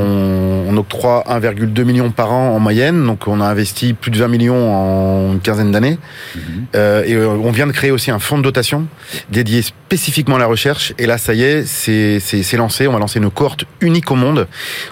on 0.69 0.77
octroie 0.77 1.25
1,2 1.29 1.83
million 1.85 2.11
par 2.11 2.33
an 2.33 2.55
en 2.55 2.61
moyenne. 2.61 3.05
Donc 3.07 3.27
on 3.27 3.41
a 3.41 3.47
investi 3.47 3.93
plus 3.95 4.11
de 4.13 4.19
20 4.19 4.29
millions 4.29 4.73
en 4.73 5.33
une 5.33 5.41
quinzaine 5.41 5.73
d'années. 5.73 5.99
Mhm. 6.37 6.43
Euh, 6.77 7.05
et 7.05 7.15
euh, 7.15 7.29
on 7.29 7.51
vient 7.51 7.67
de 7.67 7.73
créer 7.73 7.91
aussi 7.91 8.11
un 8.13 8.21
fonds 8.21 8.39
de 8.39 8.43
dotation 8.45 8.87
dédié 9.31 9.63
spécifiquement 9.63 10.37
à 10.37 10.39
la 10.39 10.47
recherche. 10.47 10.93
Et 10.99 11.07
là, 11.07 11.19
ça 11.19 11.35
y 11.35 11.43
est, 11.43 11.67
c'est 11.67 12.21
c'est- 12.21 12.43
c'est 12.45 12.57
lancé. 12.57 12.87
On 12.87 12.93
va 12.93 12.99
lancer 13.01 13.19
une 13.19 13.31
cohorte 13.31 13.65
unique 13.81 14.11
au 14.11 14.15
monde 14.17 14.47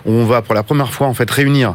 où 0.04 0.12
on 0.12 0.24
va 0.24 0.42
pour 0.42 0.54
la 0.54 0.62
première 0.64 0.92
fois 0.92 1.06
en 1.06 1.14
fait 1.14 1.30
réunir 1.30 1.74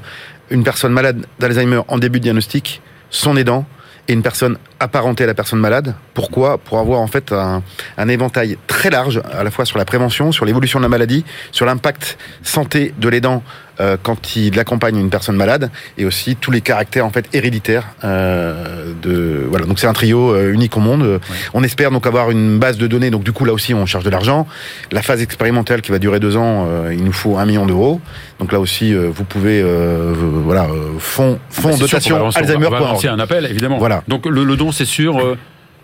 une 0.50 0.64
personne 0.64 0.92
malade 0.92 1.26
d'Alzheimer 1.40 1.80
en 1.88 1.98
début 1.98 2.20
de 2.20 2.24
diagnostic, 2.24 2.82
son 3.10 3.38
aidant 3.38 3.66
et 4.08 4.14
une 4.14 4.22
personne 4.22 4.58
apparentée 4.80 5.24
à 5.24 5.28
la 5.28 5.34
personne 5.34 5.60
malade. 5.60 5.96
Pourquoi 6.14 6.58
Pour 6.58 6.80
avoir 6.80 7.00
en 7.02 7.08
fait 7.08 7.32
un, 7.32 7.62
un 7.98 8.08
éventail 8.08 8.58
très 8.68 8.90
large, 8.90 9.22
à 9.38 9.44
la 9.44 9.52
fois 9.52 9.66
sur 9.66 9.78
la 9.78 9.86
prévention, 9.86 10.32
sur 10.32 10.46
l'évolution 10.46 10.80
de 10.80 10.84
la 10.86 10.90
maladie, 10.90 11.24
sur 11.52 11.66
l'impact 11.66 12.18
santé 12.44 12.94
de 12.98 13.10
l'aidant 13.10 13.44
euh, 13.82 13.98
quand 14.02 14.38
il 14.38 14.58
accompagne 14.58 14.98
une 14.98 15.10
personne 15.10 15.36
malade, 15.36 15.70
et 15.98 16.06
aussi 16.06 16.38
tous 16.38 16.50
les 16.52 16.62
caractères 16.62 17.06
en 17.06 17.10
fait 17.10 17.26
héréditaires 17.34 17.84
euh, 18.06 18.94
de 19.02 19.46
voilà. 19.50 19.66
Donc 19.66 19.80
c'est 19.80 19.88
un 19.88 19.92
trio 19.94 20.34
euh, 20.34 20.54
unique 20.54 20.78
au 20.78 20.80
monde. 20.80 21.20
On 21.54 21.62
espère 21.64 21.92
donc 21.92 22.08
avoir 22.08 22.32
une 22.32 22.58
base 22.58 22.78
de 22.78 22.88
données. 22.88 23.10
Donc 23.12 23.24
du 23.24 23.34
coup 23.34 23.44
là 23.44 23.52
aussi 23.52 23.74
on 23.74 23.86
cherche 23.86 24.06
de 24.06 24.10
l'argent. 24.10 24.48
La 24.92 25.02
phase 25.02 25.22
expérimentale 25.22 25.82
qui 25.82 25.92
va 25.92 26.00
durer 26.00 26.22
deux 26.22 26.38
ans, 26.38 26.66
euh, 26.70 26.94
il 26.94 27.04
nous 27.04 27.12
faut 27.12 27.38
un 27.38 27.46
million 27.46 27.66
d'euros. 27.66 28.00
Donc 28.40 28.54
là 28.54 28.62
aussi 28.62 28.94
euh, 28.94 29.10
vous 29.14 29.26
pouvez 29.26 29.62
euh, 29.62 30.14
voilà 30.18 30.68
fonds 31.00 31.38
fonds 31.50 31.70
Bah, 31.72 31.76
sûr, 31.76 31.86
dotation 31.88 32.16
on 32.16 32.20
va 32.20 32.26
lancer- 32.26 32.38
on 32.40 32.46
va- 32.46 32.54
Alzheimer. 32.54 32.70
lancer 32.80 33.08
un 33.10 33.20
appel 33.20 33.46
évidemment. 33.46 33.78
Voilà. 33.78 34.04
Donc 34.08 34.26
le, 34.26 34.44
le 34.46 34.56
don 34.56 34.65
c'est 34.72 34.86
sur 34.86 35.20
euh, 35.20 35.38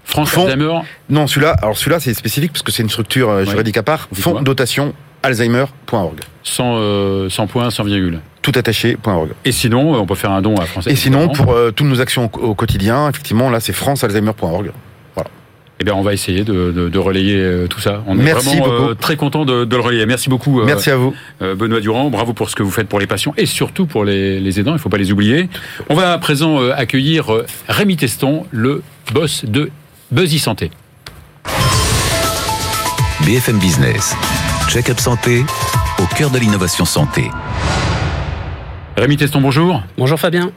France 0.04 0.38
Alzheimer. 0.38 0.80
Non, 1.10 1.28
celui-là, 1.28 1.56
alors 1.62 1.78
celui-là 1.78 2.00
c'est 2.00 2.14
spécifique 2.14 2.52
parce 2.54 2.64
que 2.64 2.72
c'est 2.72 2.84
une 2.84 2.90
structure 2.90 3.30
euh, 3.30 3.46
juridique 3.46 3.78
à 3.78 3.84
part. 3.84 4.08
Dites-moi. 4.12 4.38
Fonds 4.40 4.42
dotation 4.44 4.94
alzheimer.org. 5.24 6.20
sans, 6.44 6.78
euh, 6.78 7.30
sans 7.30 7.46
point, 7.48 7.70
sans 7.70 7.84
virgule. 7.84 8.20
Tout 8.42 8.52
attaché.org. 8.56 9.30
Et 9.46 9.52
sinon, 9.52 9.94
euh, 9.94 10.00
on 10.00 10.06
peut 10.08 10.16
faire 10.16 10.32
un 10.32 10.42
don 10.42 10.56
à 10.56 10.66
France. 10.66 10.88
Et 10.88 10.96
sinon, 10.96 11.30
pour 11.30 11.56
toutes 11.76 11.88
nos 11.88 12.02
actions 12.02 12.30
au, 12.34 12.40
au 12.40 12.56
quotidien, 12.56 13.08
effectivement, 13.10 13.50
là 13.50 13.60
c'est 13.60 13.74
francealzheimer.org. 13.74 14.72
Eh 15.82 15.84
bien, 15.84 15.96
on 15.96 16.04
va 16.04 16.14
essayer 16.14 16.44
de, 16.44 16.72
de- 16.72 16.90
de 16.90 17.00
relayer 17.00 17.38
euh, 17.38 17.66
tout 17.66 17.80
ça. 17.80 18.04
On 18.06 18.14
Merci 18.14 18.50
est 18.50 18.60
vraiment 18.60 18.68
beaucoup. 18.78 18.90
euh, 18.92 18.94
très 18.94 19.16
content 19.16 19.46
de, 19.46 19.66
de 19.66 19.76
le 19.76 19.82
relayer. 19.82 20.06
Merci 20.06 20.30
beaucoup, 20.30 20.62
euh, 20.62 20.66
Merci 20.66 20.92
à 20.92 20.96
vous. 20.96 21.12
euh, 21.42 21.56
Benoît 21.56 21.80
Durand. 21.80 22.12
Bravo 22.12 22.34
pour 22.34 22.52
ce 22.52 22.56
que 22.56 22.62
vous 22.62 22.70
faites 22.70 22.88
pour 22.88 23.00
les 23.00 23.08
patients 23.08 23.34
et 23.36 23.48
surtout 23.48 23.88
pour 23.88 24.06
les, 24.06 24.40
les 24.40 24.60
aidants. 24.60 24.74
Il 24.74 24.76
ne 24.76 24.80
faut 24.80 24.90
pas 24.90 25.00
les 25.00 25.12
oublier. 25.12 25.50
On 25.90 25.96
va 25.96 26.14
à 26.14 26.18
présent 26.20 26.62
euh, 26.62 26.72
accueillir 26.78 27.32
Rémi 27.68 27.98
Teston, 27.98 28.46
le 28.52 28.84
boss 29.12 29.44
de 29.44 29.72
Buzzy 30.12 30.38
Santé. 30.38 30.70
BFM 33.26 33.58
Business. 33.58 34.16
Check-up 34.70 35.00
santé 35.00 35.44
au 36.00 36.06
cœur 36.16 36.30
de 36.30 36.38
l'innovation 36.38 36.86
santé. 36.86 37.32
Rémi 38.98 39.18
Teston, 39.18 39.42
bonjour. 39.42 39.82
Bonjour 39.98 40.20
Fabien. 40.20 40.52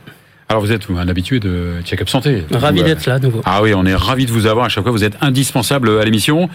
Alors 0.49 0.63
vous 0.63 0.73
êtes 0.73 0.89
un 0.91 1.09
habitué 1.09 1.41
de 1.41 1.81
Check-up 1.85 2.09
Santé. 2.09 2.45
Ravi 2.53 2.81
euh, 2.81 2.85
d'être 2.85 3.07
là 3.07 3.19
nouveau. 3.19 3.41
Ah 3.47 3.63
oui, 3.63 3.73
on 3.75 3.87
est 3.87 3.95
ravi 3.95 4.27
de 4.27 4.31
vous 4.31 4.45
avoir 4.47 4.67
à 4.67 4.69
chaque 4.69 4.85
fois. 4.85 4.93
Vous 4.93 5.03
êtes 5.03 5.17
indispensable 5.23 5.89
à 5.99 6.05
l'émission. 6.05 6.51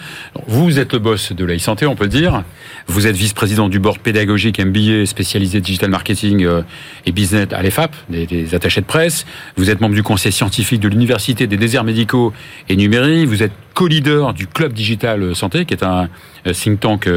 Vous 0.46 0.78
êtes 0.78 0.92
le 0.92 1.00
boss 1.00 1.32
de 1.32 1.44
la 1.44 1.56
e-santé, 1.56 1.86
on 1.86 1.96
peut 1.96 2.04
le 2.04 2.10
dire. 2.10 2.44
Vous 2.86 3.08
êtes 3.08 3.16
vice-président 3.16 3.68
du 3.68 3.80
board 3.80 3.98
pédagogique 3.98 4.60
MBA 4.60 5.06
spécialisé 5.06 5.60
digital 5.60 5.90
marketing 5.90 6.44
euh, 6.44 6.62
et 7.04 7.10
business 7.10 7.48
à 7.50 7.62
l'EFAP, 7.62 7.94
des, 8.08 8.26
des 8.26 8.54
attachés 8.54 8.80
de 8.80 8.86
presse. 8.86 9.26
Vous 9.56 9.70
êtes 9.70 9.80
membre 9.80 9.96
du 9.96 10.04
conseil 10.04 10.30
scientifique 10.30 10.80
de 10.80 10.88
l'Université 10.88 11.48
des 11.48 11.56
déserts 11.56 11.84
médicaux 11.84 12.32
et 12.68 12.76
numériques. 12.76 13.26
Vous 13.26 13.42
êtes 13.42 13.52
co-leader 13.74 14.34
du 14.34 14.46
Club 14.46 14.72
Digital 14.72 15.34
Santé, 15.34 15.64
qui 15.64 15.74
est 15.74 15.82
un 15.82 16.08
euh, 16.46 16.52
think 16.52 16.78
tank 16.78 17.08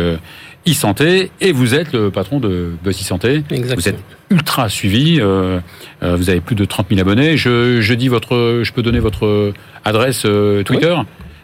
e-santé. 0.67 1.31
Et 1.41 1.51
vous 1.51 1.75
êtes 1.75 1.93
le 1.93 2.09
patron 2.11 2.39
de 2.39 2.71
Buzz 2.83 2.99
e-santé. 2.99 3.43
Vous 3.75 3.89
êtes 3.89 3.99
ultra 4.29 4.69
suivi. 4.69 5.19
euh, 5.19 5.59
euh, 6.03 6.15
vous 6.15 6.29
avez 6.29 6.41
plus 6.41 6.55
de 6.55 6.65
30 6.65 6.87
000 6.89 7.01
abonnés. 7.01 7.37
Je, 7.37 7.81
je 7.81 7.93
dis 7.93 8.07
votre, 8.07 8.61
je 8.63 8.71
peux 8.73 8.81
donner 8.81 8.99
votre 8.99 9.53
adresse 9.85 10.23
euh, 10.25 10.63
Twitter. 10.63 10.95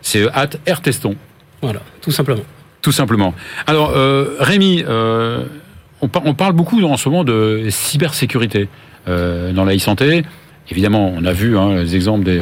C'est 0.02 0.28
at 0.34 0.50
rteston, 0.72 1.16
Voilà, 1.62 1.82
tout 2.02 2.12
simplement. 2.12 2.42
tout 2.82 2.92
simplement. 2.94 3.34
Alors, 3.68 3.92
Rémi, 4.40 4.84
on, 4.88 6.08
par- 6.08 6.26
on 6.26 6.34
parle 6.34 6.54
beaucoup 6.54 6.82
en 6.84 6.96
ce 6.98 7.10
moment 7.10 7.24
de 7.26 7.66
cybersécurité 7.70 8.70
dans 9.08 9.66
la 9.66 9.76
e-santé. 9.76 10.24
Évidemment, 10.72 11.14
on 11.18 11.26
a 11.26 11.34
vu 11.34 11.58
hein, 11.58 11.76
les 11.82 11.96
exemples 11.96 12.24
des, 12.24 12.40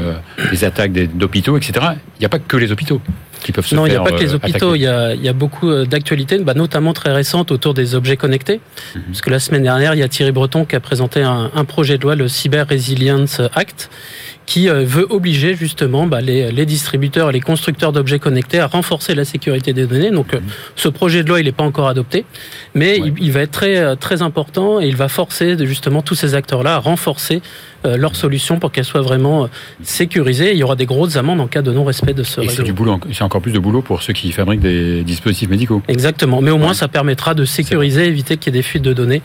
des 0.52 0.64
attaques 0.66 0.92
d'hôpitaux, 0.92 1.58
etc. 1.58 1.88
Il 2.18 2.20
n'y 2.20 2.26
a 2.26 2.30
pas 2.30 2.40
que 2.40 2.58
les 2.58 2.72
hôpitaux 2.72 3.02
qui 3.48 3.54
peuvent 3.54 3.66
se 3.66 3.76
Non, 3.76 3.86
il 3.86 3.92
n'y 3.92 3.96
a 3.96 4.02
pas 4.02 4.12
que 4.12 4.20
les 4.20 4.34
euh, 4.34 4.36
hôpitaux, 4.36 4.76
il 4.76 4.82
y 4.82 4.88
a, 4.88 5.14
il 5.16 5.24
y 5.24 5.30
a 5.30 5.34
beaucoup 5.34 5.70
euh, 5.70 5.86
d'actualités, 5.86 6.38
bah, 6.40 6.54
notamment 6.54 6.92
très 6.92 7.14
récentes 7.14 7.50
autour 7.50 7.74
des 7.74 7.96
objets 7.96 8.18
connectés. 8.18 8.60
Mhm. 8.94 9.02
Parce 9.08 9.22
que 9.22 9.30
la 9.30 9.40
semaine 9.40 9.64
dernière, 9.64 9.96
il 9.96 10.00
y 10.00 10.04
a 10.04 10.10
Thierry 10.10 10.34
Breton 10.34 10.66
qui 10.66 10.76
a 10.76 10.82
présenté 10.82 11.24
un, 11.24 11.50
un 11.56 11.66
projet 11.66 11.98
de 11.98 12.04
loi, 12.04 12.16
le 12.16 12.28
Cyber 12.28 12.68
Resilience 12.68 13.42
Act, 13.56 13.90
qui 14.48 14.70
euh, 14.70 14.84
veut 14.86 15.06
obliger 15.10 15.56
justement 15.56 16.08
bah, 16.08 16.22
les, 16.22 16.52
les 16.52 16.66
distributeurs 16.66 17.30
et 17.30 17.34
les 17.34 17.42
constructeurs 17.42 17.92
d'objets 17.92 18.18
connectés 18.18 18.60
à 18.60 18.66
renforcer 18.68 19.14
la 19.14 19.26
sécurité 19.26 19.74
des 19.74 19.86
données. 19.86 20.10
Donc 20.10 20.34
euh, 20.34 20.40
ce 20.76 20.88
projet 20.88 21.22
de 21.24 21.28
loi, 21.30 21.40
il 21.42 21.46
n'est 21.46 21.52
pas 21.52 21.66
encore 21.66 21.88
adopté, 21.90 22.26
mais 22.74 22.98
Mhm. 22.98 23.04
Ouais. 23.04 23.14
il, 23.20 23.26
il 23.26 23.32
va 23.34 23.42
être 23.42 23.52
très, 23.52 23.78
euh, 23.78 23.96
très 23.96 24.22
important 24.22 24.80
et 24.82 24.88
il 24.88 24.96
va 24.96 25.10
forcer 25.10 25.56
justement 25.68 26.02
tous 26.02 26.16
ces 26.16 26.34
acteurs-là 26.34 26.76
à 26.76 26.80
renforcer 26.80 27.42
leurs 27.84 28.16
solutions 28.16 28.58
pour 28.60 28.72
qu'elles 28.72 28.84
soient 28.86 29.02
vraiment 29.02 29.48
sécurisées. 29.84 30.52
Il 30.52 30.58
y 30.58 30.64
aura 30.64 30.76
des 30.76 30.86
grosses 30.88 31.16
amendes 31.16 31.40
en 31.40 31.48
cas 31.48 31.62
de 31.62 31.72
non-respect 31.72 32.14
de 32.14 32.24
ce 32.24 32.42
Et 32.42 32.50
c'est 32.50 32.64
du 32.64 32.74
boulot, 32.74 33.00
c'est 33.14 33.24
encore 33.24 33.42
plus 33.42 33.54
de 33.54 33.60
boulot 33.60 33.82
pour 33.82 34.02
ceux 34.02 34.14
qui 34.14 34.32
fabriquent 34.32 34.60
des 34.62 35.04
dispositifs 35.04 35.48
médicaux. 35.50 35.82
Exactement, 35.88 36.42
mais 36.42 36.52
au 36.52 36.58
moins 36.58 36.70
Ouais. 36.70 36.74
ça 36.74 36.88
permettra 36.88 37.34
de 37.34 37.46
sécuriser, 37.46 38.06
éviter 38.06 38.36
qu'il 38.38 38.54
y 38.54 38.58
ait 38.58 38.60
des 38.60 38.64
fuites 38.64 38.84
de 38.84 38.94
données 38.94 39.22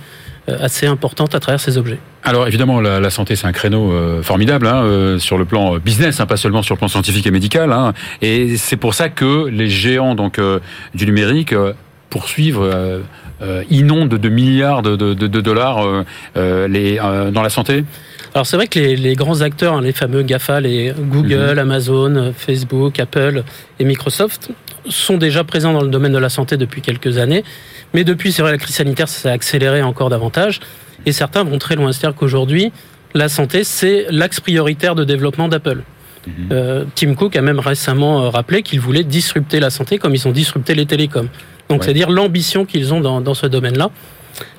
assez 0.49 0.87
importantes 0.87 1.35
à 1.35 1.41
travers 1.41 1.61
ces 1.61 1.79
objets. 1.79 1.99
Alors 2.25 2.47
évidemment, 2.49 2.81
la, 2.81 2.99
la 3.01 3.11
santé, 3.11 3.37
c'est 3.37 3.47
un 3.47 3.53
créneau 3.53 3.93
euh, 3.93 4.23
formidable 4.23 4.67
hein, 4.67 4.83
euh, 4.83 5.19
sur 5.19 5.39
le 5.39 5.45
plan 5.45 5.77
business, 5.79 6.21
hein, 6.21 6.27
pas 6.27 6.37
seulement 6.37 6.63
sur 6.63 6.75
le 6.75 6.79
plan 6.79 6.89
scientifique 6.89 7.27
et 7.27 7.31
médical. 7.31 7.73
hein. 7.73 7.93
et 8.23 8.57
c'est 8.57 8.77
pour 8.77 8.95
ça 8.95 9.09
que 9.09 9.47
les 9.49 9.69
géants 9.69 10.15
donc 10.15 10.39
euh, 10.39 10.59
du 10.95 11.07
numérique 11.07 11.53
euh, 11.53 11.73
poursuivent, 12.11 12.61
euh, 12.61 13.01
euh, 13.43 13.65
inondent 13.71 14.15
de 14.19 14.29
milliards 14.29 14.83
de, 14.83 14.97
de- 14.97 15.15
de- 15.15 15.27
de 15.27 15.41
dollars 15.41 15.85
euh, 15.87 16.05
euh, 16.37 16.69
les, 16.69 16.99
euh, 17.03 17.31
dans 17.31 17.43
la 17.43 17.49
santé. 17.49 17.85
Alors 18.35 18.47
c'est 18.47 18.57
vrai 18.57 18.67
que 18.67 18.79
les, 18.79 18.97
les 18.97 19.15
grands 19.15 19.41
acteurs, 19.43 19.81
les 19.81 19.93
fameux 19.93 20.23
GAFA, 20.23 20.61
les 20.61 20.93
Google, 20.99 21.59
Amazon, 21.59 22.15
euh, 22.17 22.31
Facebook, 22.37 22.99
Apple 23.01 23.43
et 23.79 23.85
Microsoft, 23.85 24.51
sont 24.89 25.17
déjà 25.19 25.45
présents 25.45 25.73
dans 25.73 25.83
le 25.83 25.89
domaine 25.89 26.13
de 26.13 26.19
la 26.19 26.29
santé 26.29 26.57
depuis 26.57 26.81
quelques 26.83 27.19
années. 27.19 27.45
Mais 27.95 28.05
depuis, 28.05 28.33
c'est 28.33 28.43
vrai, 28.43 28.53
la 28.53 28.59
crise 28.59 28.75
sanitaire, 28.77 29.09
ça 29.09 29.19
s'est 29.21 29.31
accéléré 29.31 29.83
encore 29.83 30.09
davantage. 30.11 30.61
Et 31.07 31.13
certains 31.13 31.45
vont 31.45 31.59
très 31.59 31.75
loin. 31.77 31.93
C'est-à-dire 31.93 32.17
qu'aujourd'hui, 32.19 32.73
la 33.15 33.29
santé, 33.29 33.65
c'est 33.65 34.07
l'axe 34.11 34.41
prioritaire 34.41 34.95
de 34.95 35.05
développement 35.05 35.49
d'Apple. 35.49 35.83
Mhm. 36.27 36.33
Euh, 36.53 36.85
Tim 36.95 37.15
Cook 37.15 37.35
a 37.37 37.43
même 37.43 37.59
récemment 37.59 38.23
euh, 38.25 38.29
rappelé 38.29 38.63
qu'il 38.63 38.81
voulait 38.81 39.03
disrupter 39.05 39.59
la 39.61 39.71
santé 39.71 39.99
comme 39.99 40.15
ils 40.15 40.27
ont 40.29 40.31
disrupté 40.33 40.75
les 40.75 40.87
télécoms. 40.87 41.29
Donc 41.69 41.81
Ouais. 41.81 41.85
c'est-à-dire 41.85 42.11
l'ambition 42.11 42.65
qu'ils 42.65 42.95
ont 42.95 43.01
dans, 43.01 43.21
dans 43.21 43.35
ce 43.35 43.47
domaine-là, 43.47 43.91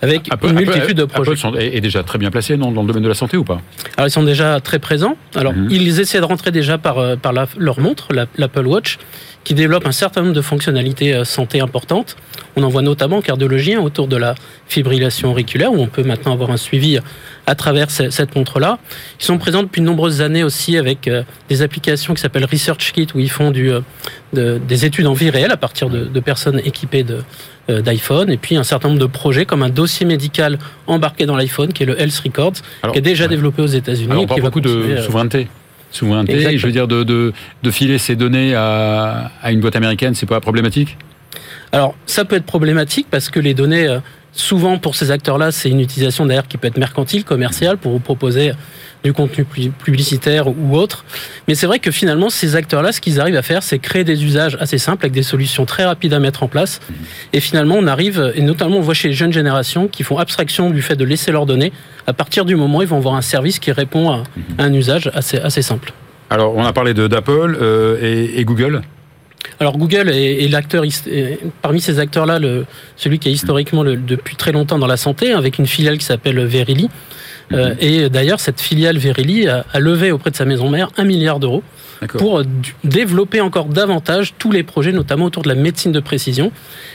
avec 0.02 0.28
Apple- 0.32 0.48
une 0.48 0.58
Apple- 0.58 0.66
multitude 0.66 0.98
de 0.98 1.04
Apple 1.04 1.14
projets. 1.14 1.36
sont- 1.38 1.56
est, 1.56 1.80
déjà 1.82 2.04
très 2.04 2.18
bien 2.18 2.32
placé 2.32 2.58
non, 2.58 2.72
dans 2.72 2.82
le 2.82 2.88
domaine 2.88 3.04
de 3.04 3.08
la 3.08 3.14
santé 3.16 3.38
ou 3.38 3.44
pas? 3.46 3.62
Alors 3.98 4.08
ils 4.08 4.12
sont 4.12 4.24
déjà 4.24 4.60
très 4.60 4.80
présents. 4.80 5.16
Alors 5.36 5.54
Mhm. 5.54 5.68
ils 5.72 6.00
essaient 6.02 6.20
de 6.20 6.26
rentrer 6.26 6.52
déjà 6.52 6.78
par, 6.78 6.98
euh, 6.98 7.16
par 7.16 7.32
la- 7.34 7.48
leur 7.58 7.80
montre, 7.80 8.10
la- 8.14 8.26
l'Apple 8.38 8.68
Watch, 8.68 8.98
qui 9.44 9.54
développe 9.54 9.86
un 9.86 9.92
certain 9.92 10.22
nombre 10.22 10.34
de 10.34 10.42
fonctionnalités 10.42 11.14
euh, 11.14 11.24
santé 11.26 11.60
importantes. 11.60 12.16
On 12.56 12.64
en 12.64 12.70
voit 12.70 12.82
notamment 12.82 13.18
en 13.18 13.22
cardiologie 13.22 13.74
hein, 13.74 13.82
autour 13.82 14.08
de 14.08 14.16
la 14.16 14.36
fibrillation 14.68 15.32
auriculaire, 15.32 15.72
où 15.74 15.78
on 15.82 15.88
peut 15.88 16.04
maintenant 16.04 16.34
avoir 16.34 16.52
un 16.52 16.58
suivi 16.58 17.00
à 17.46 17.56
travers 17.56 17.90
ce- 17.92 18.10
cette 18.10 18.36
montre-là. 18.36 18.80
Ils 19.20 19.26
sont 19.26 19.38
présents 19.38 19.64
depuis 19.64 19.82
de 19.82 19.86
nombreuses 19.86 20.22
années 20.22 20.44
aussi 20.44 20.78
avec 20.78 21.08
euh, 21.08 21.24
des 21.50 21.62
applications 21.62 22.14
qui 22.14 22.22
s'appellent 22.22 22.46
ResearchKit, 22.46 23.08
où 23.16 23.20
ils 23.20 23.30
font 23.30 23.52
du, 23.52 23.72
euh, 23.72 23.82
de- 24.34 24.60
des 24.66 24.86
études 24.86 25.08
en 25.08 25.14
vie 25.14 25.30
réelle 25.30 25.52
à 25.52 25.58
partir 25.58 25.90
de, 25.90 26.06
de 26.06 26.20
personnes 26.20 26.62
équipées 26.64 27.06
euh, 27.70 27.82
d'iPhone, 27.82 28.30
et 28.30 28.38
puis 28.38 28.56
un 28.56 28.64
certain 28.64 28.90
nombre 28.90 29.00
de 29.02 29.06
projets 29.06 29.46
comme 29.46 29.64
un 29.64 29.70
dossier 29.70 30.06
médical 30.06 30.60
embarqué 30.88 31.26
dans 31.26 31.36
l'iPhone, 31.36 31.74
qui 31.74 31.84
est 31.84 31.86
le 31.86 32.00
Health 32.00 32.22
Records, 32.24 32.54
Alors, 32.82 32.94
qui 32.94 33.00
est 33.00 33.02
déjà 33.02 33.24
ouais. 33.26 33.30
développé 33.30 33.62
aux 33.62 33.68
États-Unis. 33.68 34.14
On 34.16 34.28
parle 34.28 34.42
beaucoup 34.42 34.62
de 34.62 34.70
euh, 34.70 35.02
souveraineté. 35.04 35.48
Souveraineté, 35.94 36.34
Exactement. 36.34 36.60
je 36.60 36.66
veux 36.68 36.72
dire, 36.74 36.88
de, 36.88 37.04
de, 37.04 37.34
de 37.62 37.72
filer 37.72 37.98
ces 37.98 38.16
données 38.16 38.56
à, 38.56 39.32
à 39.42 39.52
une 39.52 39.60
boîte 39.62 39.76
américaine, 39.76 40.16
c'est 40.16 40.26
pas 40.26 40.42
problématique? 40.42 40.98
Alors, 41.72 41.96
ça 42.06 42.26
peut 42.26 42.36
être 42.36 42.46
problématique 42.46 43.08
parce 43.10 43.30
que 43.30 43.40
les 43.40 43.54
données, 43.54 43.88
euh, 43.88 44.00
souvent 44.34 44.78
pour 44.78 44.96
ces 44.96 45.12
acteurs-là, 45.12 45.52
c'est 45.52 45.70
une 45.70 45.80
utilisation 45.80 46.26
d'ailleurs 46.26 46.48
qui 46.48 46.58
peut 46.58 46.68
être 46.68 46.78
mercantile, 46.78 47.24
commerciale, 47.24 47.78
pour 47.78 47.92
vous 47.92 48.00
proposer 48.00 48.52
du 49.04 49.14
contenu 49.14 49.44
pu- 49.44 49.70
publicitaire 49.70 50.48
ou 50.48 50.76
autre. 50.78 51.06
Mais 51.48 51.56
c'est 51.56 51.68
vrai 51.68 51.80
que 51.80 51.92
finalement, 51.92 52.30
ces 52.30 52.56
acteurs-là, 52.56 52.92
ce 52.92 53.02
qu'ils 53.02 53.20
arrivent 53.20 53.36
à 53.36 53.42
faire, 53.42 53.62
c'est 53.62 53.80
créer 53.80 54.04
des 54.04 54.24
usages 54.24 54.58
assez 54.60 54.78
simples 54.78 55.06
avec 55.06 55.14
des 55.14 55.24
solutions 55.24 55.66
très 55.66 55.86
rapides 55.86 56.14
à 56.14 56.20
mettre 56.20 56.44
en 56.44 56.48
place. 56.48 56.80
Et 57.34 57.40
finalement, 57.40 57.76
on 57.78 57.88
arrive, 57.88 58.32
et 58.36 58.42
notamment 58.42 58.78
on 58.78 58.82
voit 58.82 58.94
chez 58.94 59.10
les 59.10 59.14
jeunes 59.14 59.34
générations 59.34 59.88
qui 59.88 60.04
font 60.04 60.18
abstraction 60.18 60.70
du 60.70 60.82
fait 60.82 60.96
de 60.96 61.06
laisser 61.06 61.32
leurs 61.32 61.46
données. 61.46 61.74
À 62.08 62.14
partir 62.14 62.46
du 62.46 62.56
moment 62.56 62.80
où 62.80 62.82
ils 62.82 62.88
vont 62.88 62.98
avoir 62.98 63.16
un 63.16 63.22
service 63.22 63.60
qui 63.60 63.72
répond 63.72 64.12
à, 64.12 64.24
un 64.58 64.74
usage 64.74 65.12
assez, 65.14 65.62
simple. 65.62 65.94
Alors, 66.30 66.56
on 66.56 66.66
a 66.66 66.74
parlé 66.74 66.94
d'Apple 66.94 67.58
euh, 67.62 67.98
et 68.02 68.44
Google. 68.46 68.82
Alors 69.60 69.78
Google 69.78 70.10
est, 70.10 70.44
est 70.44 70.48
l'acteur 70.48 70.84
parmi 71.62 71.82
ces 71.82 72.00
acteurs-là, 72.00 72.40
celui 72.96 73.20
qui 73.20 73.30
est 73.30 73.34
historiquement 73.34 73.84
le- 73.84 73.96
depuis 73.98 74.36
très 74.36 74.52
longtemps 74.52 74.80
dans 74.80 74.88
la 74.88 74.98
santé, 74.98 75.32
avec 75.34 75.58
une 75.60 75.68
filiale 75.68 75.98
qui 75.98 76.06
s'appelle 76.06 76.40
Verily. 76.46 76.90
Euh, 77.52 77.76
et 77.80 78.10
d'ailleurs, 78.10 78.40
cette 78.40 78.62
filiale 78.62 78.98
Verily 78.98 79.48
a, 79.48 79.66
a 79.74 79.80
levé 79.80 80.12
auprès 80.12 80.32
de 80.32 80.36
sa 80.36 80.46
maison 80.46 80.70
mère 80.70 80.90
un 80.98 81.04
milliard 81.04 81.40
d'euros 81.40 81.62
pour 82.18 82.40
euh, 82.40 82.44
développer 82.84 83.42
encore 83.42 83.66
davantage 83.66 84.34
tous 84.40 84.50
les 84.50 84.64
projets, 84.64 84.92
notamment 84.94 85.26
autour 85.26 85.44
de 85.44 85.50
la 85.50 85.56
médecine 85.56 85.92
de 85.92 86.00
précision. 86.00 86.52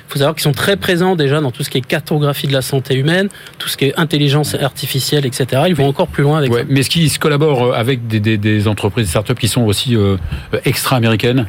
Il 0.08 0.12
faut 0.12 0.18
savoir 0.18 0.34
qu'ils 0.34 0.42
sont 0.42 0.52
très 0.52 0.76
présents 0.76 1.16
déjà 1.16 1.40
dans 1.40 1.50
tout 1.50 1.62
ce 1.62 1.70
qui 1.70 1.78
est 1.78 1.86
cartographie 1.86 2.46
de 2.46 2.52
la 2.54 2.62
santé 2.62 2.94
humaine, 2.94 3.28
tout 3.58 3.68
ce 3.68 3.76
qui 3.76 3.84
est 3.86 3.98
intelligence 3.98 4.54
artificielle, 4.54 5.26
etc. 5.26 5.62
Ils 5.68 5.74
vont 5.74 5.86
encore 5.86 6.08
plus 6.08 6.22
loin 6.24 6.38
avec 6.38 6.50
Ouais, 6.50 6.60
ça. 6.60 6.66
mais 6.70 6.80
est-ce 6.80 6.90
qu'ils 6.90 7.10
se 7.10 7.18
collaborent 7.18 7.74
avec 7.74 8.06
des, 8.08 8.18
des, 8.18 8.38
des 8.38 8.68
entreprises, 8.68 9.04
des 9.04 9.10
startups 9.10 9.34
qui 9.34 9.48
sont 9.48 9.62
aussi 9.62 9.96
euh, 9.96 10.16
extra-américaines? 10.64 11.46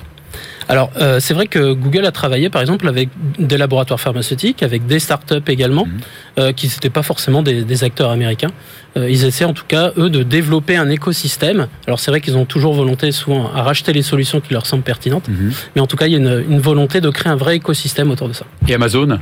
Alors, 0.72 0.92
euh, 1.02 1.20
c'est 1.20 1.34
vrai 1.34 1.48
que 1.48 1.74
Google 1.74 2.06
a 2.06 2.12
travaillé, 2.12 2.50
par 2.52 2.62
exemple, 2.62 2.88
avec 2.88 3.10
des 3.40 3.58
laboratoires 3.58 4.00
pharmaceutiques, 4.00 4.62
avec 4.62 4.86
des 4.86 5.00
startups 5.00 5.42
également, 5.48 5.86
Mhm. 5.86 6.00
euh, 6.38 6.52
qui 6.54 6.68
n'étaient 6.68 6.92
pas 6.92 7.02
forcément 7.02 7.42
des, 7.42 7.64
des 7.64 7.84
acteurs 7.84 8.12
américains. 8.12 8.52
Euh, 8.96 9.10
ils 9.10 9.26
essaient 9.26 9.46
en 9.46 9.54
tout 9.54 9.66
cas, 9.68 9.92
eux, 9.98 10.12
de 10.12 10.22
développer 10.22 10.78
un 10.78 10.88
écosystème. 10.90 11.68
Alors, 11.88 12.00
c'est 12.00 12.12
vrai 12.12 12.22
qu'ils 12.22 12.38
ont 12.38 12.46
toujours 12.46 12.74
volonté, 12.76 13.12
souvent, 13.12 13.52
à 13.54 13.64
racheter 13.64 13.94
les 13.94 14.04
solutions 14.04 14.42
qui 14.42 14.54
leur 14.54 14.68
semblent 14.68 14.84
pertinentes, 14.84 15.28
mais 15.76 15.82
en 15.82 15.88
tout 15.88 15.98
cas, 15.98 16.06
il 16.06 16.12
y 16.14 16.16
a 16.16 16.20
une, 16.20 16.46
une 16.48 16.60
volonté 16.60 17.02
de 17.02 17.10
créer 17.10 17.32
un 17.32 17.36
vrai 17.36 17.56
écosystème 17.56 18.12
autour 18.12 18.28
de 18.28 18.34
ça. 18.34 18.46
Et 18.68 18.76
Amazon? 18.76 19.18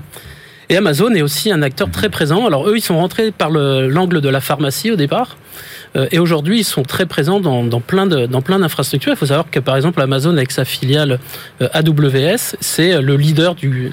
Et 0.70 0.76
Amazon 0.76 1.14
est 1.16 1.22
aussi 1.22 1.50
un 1.50 1.62
acteur 1.62 1.90
très 1.92 2.10
présent. 2.10 2.46
Alors 2.46 2.68
eux, 2.68 2.74
ils 2.76 2.82
sont 2.82 2.98
rentrés 2.98 3.32
par 3.32 3.50
le- 3.50 3.88
l'angle 3.88 4.20
de 4.20 4.28
la 4.28 4.42
pharmacie 4.42 4.92
au 4.92 4.98
départ. 4.98 5.38
Euh, 5.98 6.08
et 6.12 6.20
aujourd'hui, 6.20 6.60
ils 6.60 6.64
sont 6.64 6.84
très 6.84 7.06
présents 7.06 7.40
dans, 7.40 7.82
plein 7.82 8.08
d'infrastructures. 8.08 9.14
Il 9.14 9.18
faut 9.18 9.26
savoir 9.26 9.50
que 9.50 9.60
par 9.60 9.76
exemple, 9.76 10.02
Amazon 10.02 10.36
avec 10.38 10.52
sa 10.52 10.66
filiale 10.66 11.20
euh, 11.62 11.68
AWS, 11.74 12.56
c'est 12.60 13.02
le 13.02 13.16
leader 13.16 13.56
du, 13.56 13.92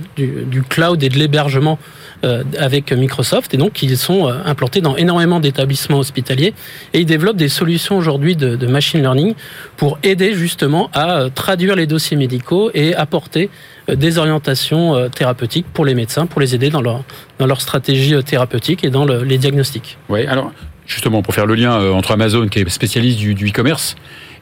cloud 0.69 1.03
et 1.03 1.09
de 1.09 1.19
l'hébergement 1.19 1.79
euh, 2.25 2.43
avec 2.59 2.93
Microsoft. 2.93 3.55
Et 3.55 3.57
donc, 3.57 3.83
ils 3.83 3.99
sont 3.99 4.29
euh, 4.29 4.35
implantés 4.45 4.81
dans 4.81 4.97
énormément 4.97 5.41
d'établissements 5.41 5.99
hospitaliers. 5.99 6.55
Et 6.93 7.01
ils 7.01 7.07
développent 7.07 7.37
des 7.37 7.49
solutions 7.49 7.97
aujourd'hui 7.97 8.37
de, 8.37 8.67
machine 8.67 9.01
learning 9.01 9.35
pour 9.77 9.99
aider 10.03 10.35
justement 10.35 10.91
à 10.93 11.19
euh, 11.19 11.29
traduire 11.29 11.77
les 11.77 11.87
dossiers 11.87 12.17
médicaux 12.17 12.71
et 12.73 12.95
apporter 12.95 13.51
euh, 13.89 13.95
des 13.95 14.19
orientations 14.19 14.95
euh, 14.95 15.09
thérapeutiques 15.09 15.67
pour 15.73 15.85
les 15.85 15.95
médecins, 15.95 16.27
pour 16.27 16.41
les 16.41 16.55
aider 16.55 16.71
dans 16.71 16.81
leur, 16.81 17.61
stratégie 17.61 18.15
euh, 18.15 18.23
thérapeutique 18.23 18.85
et 18.85 18.91
dans 18.91 19.05
le- 19.05 19.23
les 19.23 19.39
diagnostics. 19.39 19.99
Ouais, 20.09 20.27
alors 20.27 20.51
justement 20.87 21.23
pour 21.23 21.35
faire 21.35 21.47
le 21.47 21.55
lien 21.55 21.81
euh, 21.81 21.93
entre 21.93 22.13
Amazon 22.13 22.49
qui 22.49 22.59
est 22.59 22.69
spécialiste 22.69 23.19
du, 23.19 23.49
e-commerce 23.49 23.97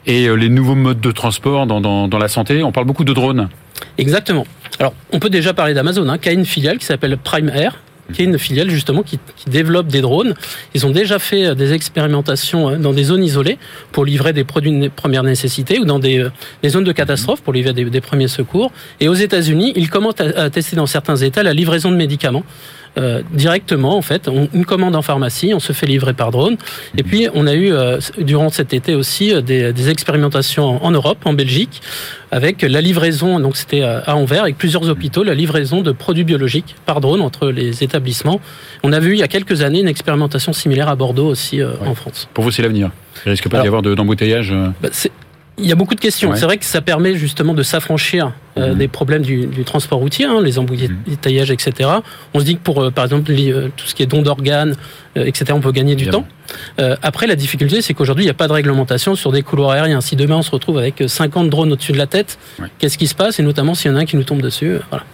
et 0.06 0.26
euh, 0.26 0.34
les 0.34 0.48
nouveaux 0.48 0.74
modes 0.74 1.00
de 1.00 1.12
transport 1.12 1.66
dans, 1.66 2.18
la 2.18 2.28
santé, 2.28 2.62
on 2.62 2.72
parle 2.72 2.86
beaucoup 2.86 3.04
de 3.04 3.12
drones. 3.12 3.48
Exactement. 3.98 4.46
Alors, 4.78 4.94
on 5.12 5.18
peut 5.18 5.30
déjà 5.30 5.54
parler 5.54 5.74
d'Amazon, 5.74 6.08
hein, 6.08 6.18
qui 6.18 6.28
a 6.28 6.32
une 6.32 6.46
filiale 6.46 6.78
qui 6.78 6.86
s'appelle 6.86 7.16
Prime 7.18 7.48
Air, 7.48 7.78
qui 8.12 8.22
est 8.22 8.24
une 8.24 8.38
filiale 8.38 8.68
justement 8.68 9.02
qui, 9.02 9.18
développe 9.46 9.86
des 9.88 10.00
drones. 10.00 10.34
Ils 10.74 10.86
ont 10.86 10.90
déjà 10.90 11.18
fait 11.18 11.46
euh, 11.46 11.54
des 11.54 11.72
expérimentations 11.72 12.70
euh, 12.70 12.76
dans 12.76 12.92
des 12.92 13.04
zones 13.04 13.24
isolées 13.24 13.58
pour 13.92 14.04
livrer 14.04 14.32
des 14.32 14.44
produits 14.44 14.76
de 14.76 14.88
première 14.88 15.22
nécessité 15.22 15.78
ou 15.78 15.84
dans 15.84 15.98
des, 15.98 16.26
zones 16.66 16.84
de 16.84 16.92
catastrophe 16.92 17.42
pour 17.42 17.52
livrer 17.52 17.72
des, 17.72 18.00
premiers 18.00 18.28
secours. 18.28 18.72
Et 19.00 19.08
aux 19.08 19.14
États-Unis, 19.14 19.72
ils 19.76 19.90
commencent 19.90 20.20
à 20.20 20.50
tester 20.50 20.76
dans 20.76 20.86
certains 20.86 21.16
États 21.16 21.42
la 21.42 21.54
livraison 21.54 21.90
de 21.90 21.96
médicaments. 21.96 22.44
Euh, 22.98 23.22
directement 23.32 23.96
en 23.96 24.02
fait, 24.02 24.28
on, 24.28 24.48
une 24.52 24.66
commande 24.66 24.94
en 24.94 25.00
pharmacie, 25.00 25.52
on 25.54 25.60
se 25.60 25.72
fait 25.72 25.86
livrer 25.86 26.12
par 26.12 26.30
drone. 26.30 26.56
Et 26.98 27.02
puis 27.02 27.26
on 27.32 27.46
a 27.46 27.54
eu 27.54 27.72
euh, 27.72 27.98
durant 28.18 28.50
cet 28.50 28.74
été 28.74 28.94
aussi 28.94 29.32
des, 29.42 29.72
des, 29.72 29.88
expérimentations 29.88 30.84
en 30.84 30.90
Europe, 30.90 31.18
en 31.24 31.32
Belgique, 31.32 31.80
avec 32.30 32.60
la 32.60 32.82
livraison. 32.82 33.40
Donc 33.40 33.56
c'était 33.56 33.82
à 33.82 34.14
Anvers 34.14 34.42
avec 34.42 34.58
plusieurs 34.58 34.86
hôpitaux, 34.90 35.22
la 35.22 35.32
livraison 35.34 35.80
de 35.80 35.90
produits 35.92 36.24
biologiques 36.24 36.76
par 36.84 37.00
drone 37.00 37.22
entre 37.22 37.48
les 37.48 37.82
établissements. 37.82 38.40
On 38.82 38.92
a 38.92 39.00
vu 39.00 39.14
il 39.14 39.18
y 39.20 39.22
a 39.22 39.28
quelques 39.28 39.62
années 39.62 39.80
une 39.80 39.88
expérimentation 39.88 40.52
similaire 40.52 40.88
à 40.90 40.94
Bordeaux 40.94 41.28
aussi 41.28 41.62
euh, 41.62 41.68
Ouais. 41.80 41.88
en 41.88 41.94
France. 41.94 42.28
Pour 42.34 42.44
vous, 42.44 42.50
c'est 42.50 42.60
l'avenir. 42.62 42.90
Il 43.24 43.30
risque 43.30 43.48
pas 43.48 43.62
d'y 43.62 43.66
avoir 43.68 43.80
de- 43.82 43.94
d'embouteillage. 43.94 44.52
euh, 44.52 44.68
Bah, 44.82 44.90
il 45.58 45.66
y 45.66 45.72
a 45.72 45.74
beaucoup 45.74 45.94
de 45.94 46.00
questions. 46.00 46.30
Ouais. 46.30 46.36
C'est 46.36 46.44
vrai 46.46 46.56
que 46.56 46.64
ça 46.64 46.80
permet 46.80 47.14
justement 47.14 47.52
de 47.54 47.62
s'affranchir 47.62 48.32
euh, 48.58 48.72
Mhm. 48.72 48.78
des 48.78 48.88
problèmes 48.88 49.22
du, 49.22 49.46
du 49.46 49.64
transport 49.64 49.98
routier, 49.98 50.24
hein, 50.26 50.40
les 50.42 50.58
embouteillages, 50.58 51.50
etc. 51.50 51.88
On 52.34 52.40
se 52.40 52.44
dit 52.44 52.56
que 52.56 52.60
pour, 52.62 52.82
euh, 52.82 52.90
par 52.90 53.04
exemple, 53.04 53.30
les, 53.32 53.52
euh, 53.52 53.70
tout 53.76 53.86
ce 53.86 53.94
qui 53.94 54.02
est 54.02 54.06
don 54.06 54.22
d'organes, 54.22 54.76
etc., 55.16 55.52
on 55.54 55.60
peut 55.60 55.72
gagner 55.72 55.94
du 55.94 56.06
temps. 56.08 56.26
Après, 57.02 57.26
la 57.26 57.36
difficulté, 57.36 57.80
c'est 57.82 57.94
qu'aujourd'hui, 57.94 58.24
il 58.24 58.26
n'y 58.26 58.30
a 58.30 58.34
pas 58.34 58.48
de 58.48 58.52
réglementation 58.52 59.14
sur 59.14 59.32
des 59.32 59.42
couloirs 59.42 59.70
aériens. 59.70 60.00
Si 60.00 60.16
demain, 60.16 60.36
on 60.36 60.42
se 60.42 60.50
retrouve 60.50 60.78
avec 60.78 61.02
50 61.06 61.48
drones 61.50 61.72
au-dessus 61.72 61.92
de 61.92 61.98
la 61.98 62.06
tête, 62.06 62.38
Ouais. 62.58 62.66
qu'est-ce 62.78 62.98
qui 62.98 63.06
se 63.06 63.14
passe? 63.14 63.38
Et 63.38 63.42
notamment, 63.42 63.74
s'il 63.74 63.90
y 63.90 63.94
en 63.94 63.96
a 63.96 64.00
un 64.00 64.04
qui 64.04 64.16
nous 64.16 64.24
tombe 64.24 64.42
dessus. 64.42 64.76
Voilà. 64.90 65.04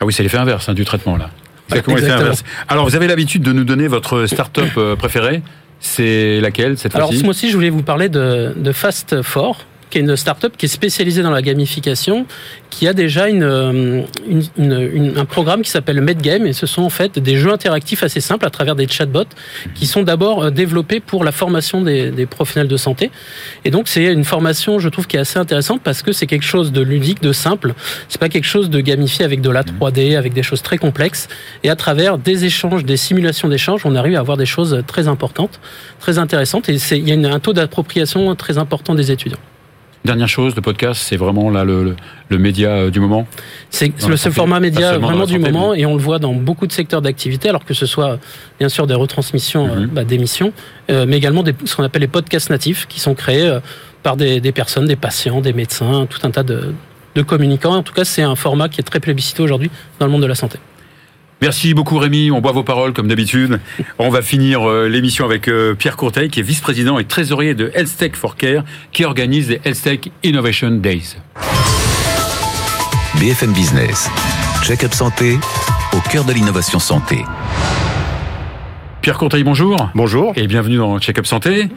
Ah 0.00 0.04
oui, 0.04 0.12
c'est 0.12 0.22
l'effet 0.22 0.38
inverse 0.38 0.68
hein, 0.68 0.74
du 0.74 0.84
traitement 0.84 1.16
là. 1.16 1.30
Exactement 1.70 1.96
exactement. 1.96 2.34
Alors, 2.68 2.84
vous 2.84 2.96
avez 2.96 3.06
l'habitude 3.06 3.42
de 3.42 3.52
nous 3.52 3.64
donner 3.64 3.88
votre 3.88 4.26
start-up 4.26 4.96
préférée? 4.98 5.42
C'est 5.84 6.40
laquelle 6.40 6.78
cette 6.78 6.94
Alors, 6.94 7.08
fois-ci 7.08 7.20
ce 7.20 7.24
mois-ci, 7.24 7.50
je 7.50 7.54
voulais 7.56 7.68
vous 7.70 7.82
parler 7.82 8.08
de, 8.08 8.54
de 8.56 8.72
Fast 8.72 9.20
Four, 9.22 9.66
qui 9.92 9.98
est 9.98 10.00
une 10.00 10.16
start-up 10.16 10.54
qui 10.56 10.64
est 10.66 10.68
spécialisée 10.70 11.22
dans 11.22 11.30
la 11.30 11.42
gamification, 11.42 12.24
qui 12.70 12.88
a 12.88 12.94
déjà 12.94 13.28
une, 13.28 13.42
euh, 13.42 14.02
une- 14.26 14.42
une- 14.56 14.90
une- 14.94 15.18
un 15.18 15.24
programme 15.26 15.60
qui 15.60 15.70
s'appelle 15.70 16.00
MedGame, 16.00 16.46
et 16.46 16.54
ce 16.54 16.66
sont 16.66 16.82
en 16.82 16.88
fait 16.88 17.18
des 17.18 17.36
jeux 17.36 17.52
interactifs 17.52 18.02
assez 18.02 18.20
simples 18.20 18.46
à 18.46 18.50
travers 18.50 18.74
des 18.74 18.88
chatbots 18.88 19.28
qui 19.74 19.86
sont 19.86 20.02
d'abord 20.02 20.44
euh, 20.44 20.50
développés 20.50 21.00
pour 21.00 21.24
la 21.24 21.30
formation 21.32 21.82
des, 21.82 22.10
des 22.10 22.24
professionnels 22.24 22.68
de 22.68 22.76
santé. 22.78 23.10
Et 23.66 23.70
donc, 23.70 23.86
c'est 23.86 24.04
une 24.12 24.24
formation, 24.24 24.78
je 24.78 24.88
trouve, 24.88 25.06
qui 25.06 25.16
est 25.16 25.20
assez 25.20 25.38
intéressante 25.38 25.82
parce 25.84 26.00
que 26.02 26.12
c'est 26.12 26.26
quelque 26.26 26.44
chose 26.46 26.72
de 26.72 26.80
ludique, 26.80 27.20
de 27.22 27.32
simple. 27.32 27.74
C'est 28.08 28.18
pas 28.20 28.30
quelque 28.30 28.46
chose 28.46 28.70
de 28.70 28.80
gamifié 28.80 29.26
avec 29.26 29.42
de 29.42 29.50
la 29.50 29.62
3D, 29.62 30.16
avec 30.16 30.32
des 30.32 30.42
choses 30.42 30.62
très 30.62 30.78
complexes. 30.78 31.28
Et 31.64 31.68
à 31.68 31.76
travers 31.76 32.16
des 32.16 32.46
échanges, 32.46 32.84
des 32.86 32.96
simulations 32.96 33.48
d'échanges, 33.48 33.82
on 33.84 33.94
arrive 33.94 34.16
à 34.16 34.20
avoir 34.20 34.38
des 34.38 34.46
choses 34.46 34.82
très 34.86 35.06
importantes, 35.06 35.60
très 36.00 36.16
intéressantes. 36.18 36.70
Et 36.70 36.76
il 36.92 37.06
y 37.06 37.10
a 37.10 37.14
une- 37.14 37.26
un 37.26 37.40
taux 37.40 37.52
d'appropriation 37.52 38.34
très 38.34 38.56
important 38.56 38.94
des 38.94 39.10
étudiants. 39.10 39.38
Dernière 40.04 40.28
chose, 40.28 40.56
le 40.56 40.62
podcast, 40.62 41.00
c'est 41.00 41.16
vraiment 41.16 41.48
là 41.48 41.62
le, 41.62 41.84
le, 41.84 41.96
le 42.28 42.38
média 42.38 42.70
euh, 42.70 42.90
du 42.90 42.98
moment. 42.98 43.24
C'est 43.70 43.92
le 44.08 44.16
seul 44.16 44.32
format 44.32 44.58
média 44.58 44.98
vraiment 44.98 45.26
du 45.26 45.34
santé, 45.34 45.52
moment 45.52 45.74
et 45.74 45.86
on 45.86 45.94
le 45.94 46.02
voit 46.02 46.18
dans 46.18 46.32
beaucoup 46.34 46.66
de 46.66 46.72
secteurs 46.72 47.02
d'activité, 47.02 47.48
alors 47.48 47.64
que 47.64 47.72
ce 47.72 47.86
soit 47.86 48.18
bien 48.58 48.68
sûr 48.68 48.88
des 48.88 48.94
retransmissions 48.94 49.68
euh, 49.68 49.86
bah, 49.86 50.02
d'émissions, 50.02 50.52
euh, 50.90 51.06
mais 51.06 51.18
également 51.18 51.44
des, 51.44 51.54
ce 51.64 51.76
qu'on 51.76 51.84
appelle 51.84 52.02
les 52.02 52.08
podcasts 52.08 52.50
natifs 52.50 52.86
qui 52.88 52.98
sont 52.98 53.14
créés 53.14 53.46
euh, 53.46 53.60
par 54.02 54.16
des, 54.16 54.40
des 54.40 54.50
personnes, 54.50 54.86
des 54.86 54.96
patients, 54.96 55.40
des 55.40 55.52
médecins, 55.52 56.06
tout 56.10 56.18
un 56.24 56.32
tas 56.32 56.42
de, 56.42 56.74
de 57.14 57.22
communicants. 57.22 57.76
En 57.76 57.84
tout 57.84 57.94
cas, 57.94 58.04
c'est 58.04 58.22
un 58.22 58.34
format 58.34 58.68
qui 58.68 58.80
est 58.80 58.84
très 58.84 58.98
plébiscité 58.98 59.40
aujourd'hui 59.40 59.70
dans 60.00 60.06
le 60.06 60.12
monde 60.12 60.22
de 60.22 60.26
la 60.26 60.34
santé. 60.34 60.58
Merci 61.42 61.74
beaucoup 61.74 61.98
Rémi, 61.98 62.30
on 62.30 62.40
boit 62.40 62.52
vos 62.52 62.62
paroles 62.62 62.92
comme 62.92 63.08
d'habitude. 63.08 63.58
On 63.98 64.10
va 64.10 64.22
finir 64.22 64.62
euh, 64.62 64.88
l'émission 64.88 65.24
avec 65.24 65.48
euh, 65.48 65.74
Pierre 65.74 65.96
Courteil 65.96 66.30
qui 66.30 66.38
est 66.38 66.42
vice-président 66.44 67.00
et 67.00 67.04
trésorier 67.04 67.56
de 67.56 67.72
Health 67.74 67.96
Tech 67.96 68.12
for 68.14 68.36
Care 68.36 68.62
qui 68.92 69.04
organise 69.04 69.48
les 69.48 69.60
Health 69.64 69.82
Tech 69.82 69.98
Innovation 70.22 70.70
Days. 70.70 71.16
BFM 73.18 73.52
Business. 73.52 74.08
Check-up 74.62 74.94
santé 74.94 75.36
au 75.92 76.08
cœur 76.10 76.24
de 76.24 76.32
l'innovation 76.32 76.78
santé. 76.78 77.24
Pierre 79.02 79.18
Courteil, 79.18 79.42
bonjour. 79.42 79.90
Bonjour. 79.96 80.32
Et 80.36 80.46
bienvenue 80.46 80.76
dans 80.76 80.96
Check-up 81.00 81.26
Santé. 81.26 81.68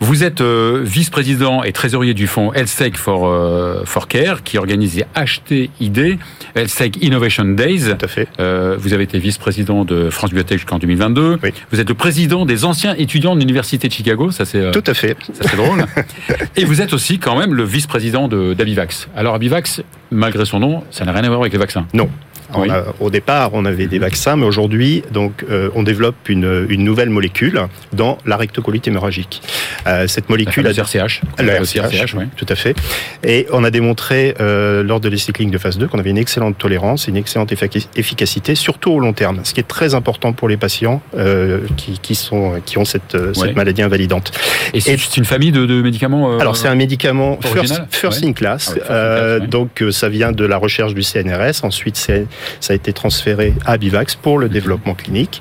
Vous 0.00 0.22
êtes 0.22 0.42
euh, 0.42 0.82
vice-président 0.84 1.62
et 1.62 1.72
trésorier 1.72 2.12
du 2.12 2.26
fonds 2.26 2.52
Health 2.52 2.74
Tech 2.76 2.92
for, 2.96 3.26
euh, 3.26 3.84
for 3.86 4.06
Care 4.06 4.42
qui 4.42 4.58
organise 4.58 5.02
HTID, 5.16 6.18
Health 6.54 6.76
Tech 6.76 6.90
Innovation 7.00 7.46
Days. 7.46 7.84
Tout 7.98 8.04
à 8.04 8.08
fait. 8.08 8.28
Euh, 8.38 8.76
vous 8.78 8.92
avez 8.92 9.04
été 9.04 9.18
vice-président 9.18 9.86
de 9.86 10.10
France 10.10 10.32
Biotech 10.34 10.58
jusqu'en 10.58 10.78
2022. 10.78 11.38
Oui. 11.42 11.50
Vous 11.72 11.80
êtes 11.80 11.88
le 11.88 11.94
président 11.94 12.44
des 12.44 12.66
anciens 12.66 12.94
étudiants 12.98 13.34
de 13.34 13.40
l'Université 13.40 13.88
de 13.88 13.92
Chicago. 13.94 14.30
Ça, 14.30 14.44
c'est 14.44 14.70
Tout 14.70 14.84
à 14.86 14.92
fait. 14.92 15.16
ça, 15.32 15.48
c'est 15.48 15.56
drôle. 15.56 15.86
Et 16.56 16.66
vous 16.66 16.82
êtes 16.82 16.92
aussi 16.92 17.18
quand 17.18 17.38
même 17.38 17.54
le 17.54 17.64
vice-président 17.64 18.28
de- 18.28 18.52
d'Abivax. 18.52 19.08
Alors, 19.16 19.34
Abivax, 19.34 19.80
malgré 20.10 20.44
son 20.44 20.60
nom, 20.60 20.84
ça 20.90 21.06
n'a 21.06 21.12
rien 21.12 21.24
à 21.24 21.28
voir 21.28 21.40
avec 21.40 21.52
les 21.54 21.58
vaccins. 21.58 21.86
Non. 21.94 22.10
Oui. 22.56 22.70
a- 22.70 22.84
au 23.00 23.10
départ, 23.10 23.50
on 23.54 23.64
avait 23.64 23.86
des 23.86 23.98
vaccins, 23.98 24.36
mais 24.36 24.46
aujourd'hui, 24.46 25.02
donc, 25.12 25.44
euh, 25.50 25.70
on 25.74 25.82
développe 25.82 26.28
une, 26.28 26.66
une 26.68 26.84
nouvelle 26.84 27.10
molécule 27.10 27.60
dans 27.92 28.18
la 28.26 28.36
rectocolite 28.36 28.86
hémorragique. 28.88 29.42
Euh, 29.86 30.06
cette 30.06 30.24
La 30.28 30.32
molécule 30.34 30.66
a 30.66 30.74
fameuse 30.74 30.94
RCH. 30.96 31.22
Aussi 31.60 31.78
RCH, 31.78 32.14
oui. 32.14 32.24
tout 32.36 32.46
à 32.48 32.54
fait. 32.54 32.76
Et 33.24 33.46
on 33.52 33.64
a 33.64 33.70
démontré 33.70 34.34
euh, 34.40 34.82
lors 34.82 35.00
de 35.00 35.08
l'essai 35.08 35.32
clinique 35.32 35.52
de 35.52 35.58
phase 35.58 35.78
2 35.78 35.88
qu'on 35.88 35.98
avait 35.98 36.10
une 36.10 36.18
excellente 36.18 36.58
tolérance 36.58 37.08
et 37.08 37.10
une 37.10 37.16
excellente 37.16 37.52
effic- 37.52 37.88
efficacité, 37.96 38.54
surtout 38.54 38.90
au 38.92 39.00
long 39.00 39.12
terme, 39.12 39.40
ce 39.44 39.54
qui 39.54 39.60
est 39.60 39.68
très 39.68 39.94
important 39.94 40.32
pour 40.32 40.48
les 40.48 40.56
patients 40.56 41.02
euh, 41.16 41.60
qui, 41.76 41.98
qui, 41.98 42.14
sont, 42.14 42.60
qui 42.64 42.78
ont 42.78 42.84
cette, 42.84 43.14
euh, 43.14 43.28
Ouais. 43.34 43.48
cette 43.48 43.56
maladie 43.56 43.82
invalidante. 43.82 44.32
Et 44.74 44.80
c'est 44.80 45.16
une 45.16 45.24
famille 45.24 45.50
de, 45.52 45.66
de 45.66 45.82
médicaments 45.82 46.32
euh, 46.32 46.38
Alors 46.38 46.56
c'est 46.56 46.68
un 46.68 46.74
médicament 46.74 47.38
first, 47.40 47.56
original 47.56 47.86
first 47.90 48.22
Ouais. 48.22 48.28
in 48.28 48.32
class, 48.32 48.68
Ah 48.68 48.72
oui, 48.72 48.78
first 48.78 48.84
in 48.84 48.86
class, 48.86 48.90
Euh, 48.94 49.40
ouais. 49.40 49.46
donc 49.46 49.82
euh, 49.82 49.90
ça 49.90 50.08
vient 50.08 50.32
de 50.32 50.44
la 50.44 50.56
recherche 50.56 50.94
du 50.94 51.02
CNRS. 51.02 51.64
Ensuite, 51.64 51.96
c'est- 51.96 52.26
ça 52.60 52.72
a 52.72 52.76
été 52.76 52.92
transféré 52.92 53.54
à 53.64 53.76
Bivax 53.76 54.14
pour 54.16 54.38
le 54.38 54.48
développement 54.48 54.94
clinique. 54.94 55.40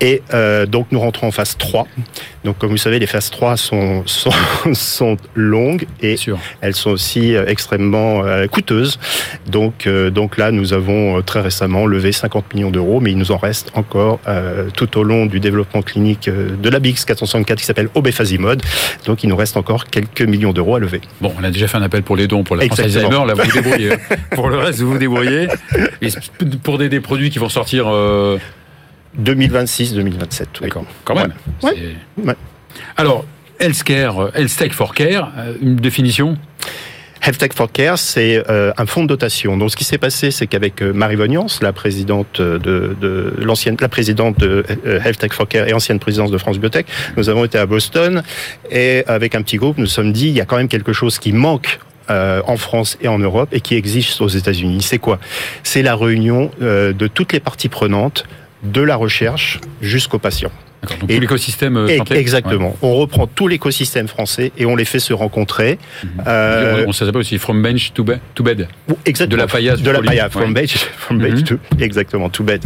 Et 0.00 0.22
euh, 0.34 0.66
donc 0.66 0.88
nous 0.90 1.00
rentrons 1.00 1.28
en 1.28 1.32
phase 1.32 1.56
3. 1.56 1.86
Donc 2.44 2.58
comme 2.58 2.70
vous 2.70 2.76
savez, 2.76 2.98
les 2.98 3.06
phases 3.06 3.30
3 3.30 3.56
sont, 3.56 4.02
sont, 4.06 4.30
sont 4.72 5.16
longues 5.34 5.86
et 6.00 6.16
sûr. 6.16 6.38
elles 6.60 6.74
sont 6.74 6.90
aussi 6.90 7.34
euh, 7.34 7.44
extrêmement 7.46 8.24
euh, 8.24 8.46
coûteuses. 8.46 8.98
Donc, 9.46 9.86
euh, 9.86 10.10
donc 10.10 10.36
là, 10.36 10.50
nous 10.50 10.72
avons 10.72 11.20
très 11.22 11.40
récemment 11.40 11.86
levé 11.86 12.12
50 12.12 12.54
millions 12.54 12.70
d'euros, 12.70 13.00
mais 13.00 13.12
il 13.12 13.18
nous 13.18 13.32
en 13.32 13.36
reste 13.36 13.70
encore 13.74 14.20
euh, 14.28 14.68
tout 14.74 14.98
au 14.98 15.02
long 15.02 15.26
du 15.26 15.40
développement 15.40 15.82
clinique 15.82 16.28
de 16.28 16.68
la 16.68 16.80
BX 16.80 17.04
464 17.06 17.58
qui 17.58 17.64
s'appelle 17.64 17.88
Obefazimod. 17.94 18.62
Donc 19.06 19.24
il 19.24 19.28
nous 19.28 19.36
reste 19.36 19.56
encore 19.56 19.86
quelques 19.86 20.22
millions 20.22 20.52
d'euros 20.52 20.76
à 20.76 20.78
lever. 20.78 21.00
Bon, 21.20 21.32
on 21.38 21.44
a 21.44 21.50
déjà 21.50 21.68
fait 21.68 21.76
un 21.76 21.82
appel 21.82 22.02
pour 22.02 22.16
les 22.16 22.26
dons 22.26 22.44
pour 22.44 22.56
la 22.56 22.66
France. 22.66 22.80
Alzheimer. 22.80 23.24
Là, 23.26 23.34
vous 23.34 23.42
vous 23.42 23.52
débrouillez. 23.52 23.90
pour 24.30 24.48
le 24.48 24.58
reste, 24.58 24.80
vous 24.80 24.92
vous 24.92 24.98
débrouillez. 24.98 25.48
Et 26.02 26.08
pour 26.62 26.78
des, 26.78 26.88
des 26.88 27.00
produits 27.00 27.30
qui 27.30 27.38
vont 27.38 27.48
sortir 27.48 27.86
euh, 27.88 28.38
2026-2027. 29.20 30.44
oui. 30.62 30.68
Quand 31.04 31.14
même. 31.14 31.32
Ouais. 31.62 31.72
C'est- 31.74 32.22
Ouais. 32.22 32.34
Alors, 32.96 33.24
Healthcare, 33.60 34.20
euh, 34.20 34.30
Health 34.34 34.56
Tech 34.56 34.72
for 34.72 34.94
Care, 34.94 35.32
euh, 35.36 35.54
une 35.60 35.76
définition? 35.76 36.36
Health 37.20 37.38
Tech 37.38 37.50
for 37.52 37.70
Care, 37.72 37.98
c'est 37.98 38.44
euh, 38.48 38.70
un 38.76 38.86
fonds 38.86 39.02
de 39.02 39.08
dotation. 39.08 39.56
Donc, 39.56 39.72
ce 39.72 39.76
qui 39.76 39.82
s'est 39.84 39.98
passé, 39.98 40.30
c'est 40.30 40.46
qu'avec 40.46 40.80
Marie 40.82 41.16
Vognance, 41.16 41.60
la 41.62 41.72
présidente 41.72 42.40
de, 42.40 42.96
de 43.00 43.34
l'ancienne, 43.40 43.76
la 43.80 43.88
présidente 43.88 44.38
de 44.38 44.64
euh, 44.86 45.00
Health 45.04 45.18
Tech 45.18 45.32
for 45.32 45.48
Care 45.48 45.66
et 45.66 45.72
ancienne 45.72 45.98
présidence 45.98 46.30
de 46.30 46.38
France 46.38 46.58
Biotech, 46.60 46.86
nous 47.16 47.28
avons 47.28 47.44
été 47.44 47.58
à 47.58 47.66
Boston 47.66 48.22
et 48.70 49.02
avec 49.08 49.34
un 49.34 49.42
petit 49.42 49.56
groupe, 49.56 49.78
nous 49.78 49.84
nous 49.84 49.88
sommes 49.90 50.12
dit, 50.12 50.28
il 50.28 50.34
y 50.34 50.40
a 50.40 50.44
quand 50.44 50.56
même 50.58 50.68
quelque 50.68 50.92
chose 50.92 51.18
qui 51.18 51.32
manque 51.32 51.80
euh, 52.10 52.40
en 52.46 52.56
France 52.56 52.96
et 53.02 53.08
en 53.08 53.18
Europe 53.18 53.48
et 53.52 53.60
qui 53.60 53.74
existe 53.74 54.20
aux 54.20 54.28
États-Unis. 54.28 54.80
C'est 54.82 54.98
quoi? 54.98 55.18
C'est 55.64 55.82
la 55.82 55.96
réunion 55.96 56.52
euh, 56.62 56.92
de 56.92 57.08
toutes 57.08 57.32
les 57.32 57.40
parties 57.40 57.68
prenantes 57.68 58.24
de 58.62 58.80
la 58.82 58.96
recherche 58.96 59.60
jusqu'aux 59.80 60.18
patients. 60.18 60.52
Donc, 61.00 61.10
Et- 61.10 61.14
tout 61.16 61.20
l'écosystème 61.20 61.76
euh, 61.76 61.96
santé 61.96 62.14
exactement. 62.18 62.76
On 62.82 62.94
reprend 62.94 63.26
tout 63.26 63.48
l'écosystème 63.48 64.06
français 64.06 64.52
et 64.56 64.64
on 64.64 64.76
les 64.76 64.84
fait 64.84 65.00
se 65.00 65.12
rencontrer. 65.12 65.76
Ouais. 66.04 66.08
Euh, 66.28 66.84
On, 66.86 66.92
s'appelle 66.92 67.16
aussi 67.16 67.36
From 67.38 67.60
Bench 67.60 67.92
to, 67.94 68.04
Be- 68.04 68.18
to 68.36 68.44
Bed. 68.44 68.68
Exactement. 69.04 69.36
De 69.38 69.42
la 69.42 69.48
paillasse 69.48 69.82
De 69.82 69.90
la 69.90 70.00
paillasse. 70.00 70.30
From 70.30 70.44
Ouais. 70.44 70.52
bench, 70.62 70.76
from 70.96 71.18
bench 71.18 71.38
Mhm. 71.40 71.42
to, 71.44 71.58
exactement, 71.80 72.28
to 72.30 72.44
bed. 72.44 72.62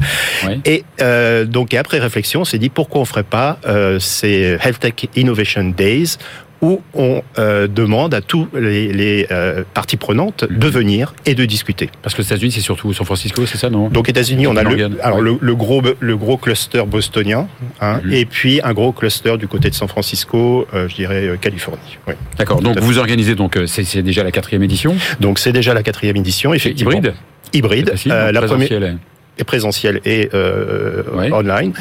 Ouais. 0.47 0.61
Et 0.67 0.85
euh, 1.01 1.47
donc, 1.47 1.73
et 1.73 1.79
après 1.79 1.99
réflexion, 2.01 2.43
on 2.43 2.45
s'est 2.45 2.59
dit 2.59 2.69
pourquoi 2.69 3.01
on 3.01 3.07
ferait 3.07 3.23
pas 3.23 3.59
euh, 3.67 3.99
ces 3.99 4.59
Health 4.63 4.81
Tech 4.81 4.93
Innovation 5.17 5.65
Days 5.75 6.17
où 6.63 6.81
on 6.95 7.23
euh, 7.39 7.67
demande 7.67 8.15
à 8.15 8.21
tous 8.21 8.49
les, 8.55 8.93
les 8.93 9.27
euh, 9.33 9.65
parties 9.75 9.97
prenantes 9.97 10.45
de 10.49 10.69
venir 10.69 11.13
et 11.27 11.35
de 11.35 11.45
discuter. 11.45 11.91
Parce 12.03 12.15
que 12.15 12.23
les 12.23 12.27
États-Unis, 12.29 12.53
c'est 12.53 12.61
surtout 12.61 12.93
San 12.93 13.05
Francisco, 13.05 13.45
c'est 13.47 13.59
ça, 13.59 13.69
non? 13.69 13.89
Donc, 13.89 14.09
États-Unis, 14.09 14.47
on 14.47 14.57
a 14.57 14.63
le, 14.63 14.91
alors 15.03 15.19
ouais. 15.19 15.25
le, 15.25 15.39
le 15.41 15.55
gros 15.57 15.83
le 15.99 16.17
gros 16.17 16.37
cluster 16.37 16.83
bostonien, 16.87 17.49
hein, 17.81 18.01
Mhm. 18.05 18.13
et 18.13 18.25
puis 18.25 18.61
un 18.63 18.73
gros 18.73 18.93
cluster 18.93 19.37
du 19.39 19.49
côté 19.49 19.69
de 19.71 19.75
San 19.75 19.89
Francisco, 19.89 20.67
euh, 20.73 20.89
je 20.89 20.95
dirais 20.95 21.27
euh, 21.27 21.37
Californie. 21.37 21.99
Oui. 22.07 22.15
D'accord. 22.39 22.63
Donc, 22.63 22.79
vous 22.79 22.99
organisez, 22.99 23.35
donc, 23.35 23.57
euh, 23.57 23.67
c'est 23.67 23.85
c'est 23.85 24.03
déjà 24.03 24.23
la 24.23 24.31
quatrième 24.31 24.63
édition? 24.63 24.95
Donc 25.21 25.39
c'est 25.41 25.53
déjà 25.53 25.75
la 25.75 25.83
quatrième 25.83 26.17
édition, 26.17 26.55
effectivement. 26.55 26.93
hybride? 26.93 27.15
Hybride. 27.53 27.91
Facile, 27.91 28.13
Euh, 28.13 28.33
donc 28.33 28.35
la 28.35 28.43
première, 28.49 28.83
hein. 28.83 28.99
Et 29.39 29.45
présentiel 29.45 30.01
et 30.05 30.29
euh, 30.35 31.03
Ouais. 31.15 31.33
online. 31.33 31.73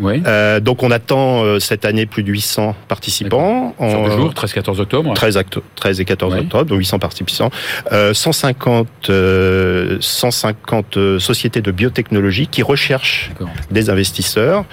Oui. 0.00 0.22
Euh, 0.26 0.60
donc 0.60 0.82
on 0.82 0.90
attend 0.90 1.42
euh, 1.42 1.58
cette 1.58 1.84
année 1.84 2.04
plus 2.06 2.22
de 2.22 2.30
800 2.30 2.76
participants. 2.86 3.74
Sur 3.78 3.88
deux 3.88 4.10
En- 4.10 4.16
jours, 4.16 4.34
13-14 4.34 4.78
octobre. 4.80 5.14
13, 5.14 5.36
acto- 5.38 5.62
13 5.76 6.00
et 6.00 6.04
14 6.04 6.34
Ouais. 6.34 6.40
octobre, 6.40 6.66
donc 6.66 6.78
800 6.78 6.98
participants, 6.98 7.50
euh, 7.92 8.12
150, 8.12 8.86
euh, 9.08 9.96
150 10.00 10.96
euh, 10.98 11.18
sociétés 11.18 11.62
de 11.62 11.70
biotechnologie 11.70 12.46
qui 12.46 12.62
recherchent 12.62 13.30
des 13.70 13.88
investisseurs, 13.90 14.64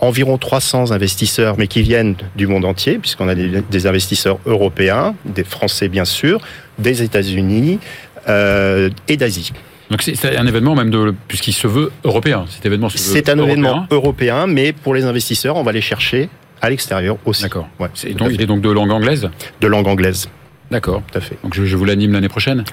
environ 0.00 0.38
300 0.38 0.92
investisseurs, 0.92 1.56
mais 1.58 1.66
qui 1.66 1.82
viennent 1.82 2.14
du 2.36 2.46
monde 2.46 2.64
entier, 2.64 2.98
puisqu'on 2.98 3.28
a 3.28 3.34
des, 3.34 3.62
des 3.68 3.86
investisseurs 3.88 4.38
européens, 4.46 5.14
des 5.24 5.44
Français 5.44 5.88
bien 5.88 6.04
sûr, 6.04 6.40
des 6.78 7.02
États-Unis 7.02 7.80
euh, 8.28 8.90
et 9.08 9.16
d'Asie. 9.16 9.52
Donc 9.90 10.02
c'est 10.02 10.36
un 10.36 10.46
événement 10.46 10.74
même 10.74 10.90
de 10.90 11.14
puisqu'il 11.28 11.52
se 11.52 11.66
veut 11.66 11.90
européen. 12.04 12.44
Cet 12.48 12.66
événement 12.66 12.88
se 12.88 12.98
veut 12.98 13.02
C'est 13.14 13.28
un 13.28 13.36
européen. 13.36 13.52
événement 13.52 13.86
européen, 13.90 14.46
mais 14.46 14.72
pour 14.72 14.94
les 14.94 15.04
investisseurs, 15.04 15.56
on 15.56 15.62
va 15.62 15.72
les 15.72 15.80
chercher 15.80 16.28
à 16.60 16.68
l'extérieur 16.70 17.16
aussi. 17.24 17.42
D'accord. 17.42 17.68
Ouais, 17.78 17.88
donc, 18.14 18.30
il 18.32 18.40
est 18.42 18.46
donc 18.46 18.60
de 18.60 18.70
langue 18.70 18.90
anglaise? 18.90 19.30
de 19.60 19.66
langue 19.66 19.86
anglaise, 19.86 20.28
D'accord. 20.70 21.02
tout 21.10 21.16
à 21.18 21.20
fait. 21.20 21.36
Donc 21.42 21.54
je, 21.54 21.64
je 21.64 21.76
vous 21.76 21.84
l'anime 21.84 22.12
l'année 22.12 22.28
prochaine? 22.28 22.64